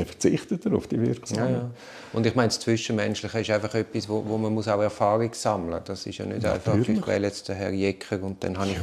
Dann 0.00 0.06
verzichtet 0.06 0.66
er 0.66 0.74
auf 0.74 0.86
die 0.86 1.00
wirksame. 1.00 1.50
Ja, 1.50 1.56
ja. 1.58 1.70
Und 2.12 2.26
ich 2.26 2.34
meine, 2.34 2.48
das 2.48 2.60
Zwischenmenschliche 2.60 3.40
ist 3.40 3.50
einfach 3.50 3.74
etwas, 3.74 4.08
wo, 4.08 4.24
wo 4.26 4.38
man 4.38 4.52
muss 4.52 4.68
auch 4.68 4.80
Erfahrung 4.80 5.32
sammeln 5.32 5.70
muss. 5.70 5.84
Das 5.84 6.06
ist 6.06 6.18
ja 6.18 6.26
nicht 6.26 6.42
Natürlich. 6.42 6.88
einfach, 6.88 7.02
ich 7.02 7.06
wähle 7.06 7.26
jetzt 7.26 7.48
den 7.48 7.56
Herrn 7.56 7.74
Jecker 7.74 8.22
und 8.22 8.42
dann 8.42 8.58
habe 8.58 8.70
ich 8.70 8.78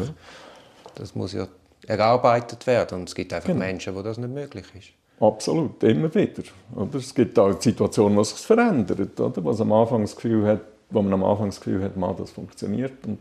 das 0.95 1.13
muss 1.13 1.34
ja 1.34 1.47
erarbeitet 1.86 2.65
werden. 2.67 2.99
Und 2.99 3.10
es 3.10 3.15
gibt 3.15 3.34
einfach 3.34 3.47
genau. 3.47 3.60
Menschen, 3.60 3.95
wo 3.95 4.01
das 4.01 4.17
nicht 4.17 4.34
möglich 4.34 4.65
ist. 4.77 4.89
Absolut, 5.19 5.82
immer 5.84 6.13
wieder. 6.13 6.43
Oder? 6.75 6.95
Es 6.95 7.13
gibt 7.13 7.38
auch 7.39 7.60
Situationen, 7.60 8.17
wo 8.17 8.23
sich 8.23 8.38
verändert. 8.38 9.19
Oder? 9.19 9.43
Was 9.43 9.62
am 9.62 9.71
Anfang 9.71 10.01
das 10.01 10.15
Gefühl 10.15 10.45
hat, 10.45 10.62
wo 10.89 11.01
man 11.01 11.13
am 11.13 11.23
Anfang 11.23 11.47
das 11.47 11.60
Gefühl 11.60 11.84
hat, 11.84 11.97
man, 11.97 12.15
das 12.17 12.32
funktioniert. 12.32 13.06
Und 13.06 13.19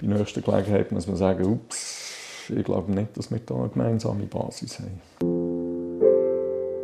bei 0.00 0.06
nächster 0.06 0.42
Gelegenheit 0.42 0.92
muss 0.92 1.06
man 1.06 1.16
sagen, 1.16 1.44
ups, 1.44 2.12
ich 2.54 2.64
glaube 2.64 2.92
nicht, 2.92 3.16
dass 3.16 3.30
wir 3.30 3.40
da 3.44 3.54
eine 3.54 3.68
gemeinsame 3.68 4.24
Basis 4.24 4.78
haben. 4.78 5.00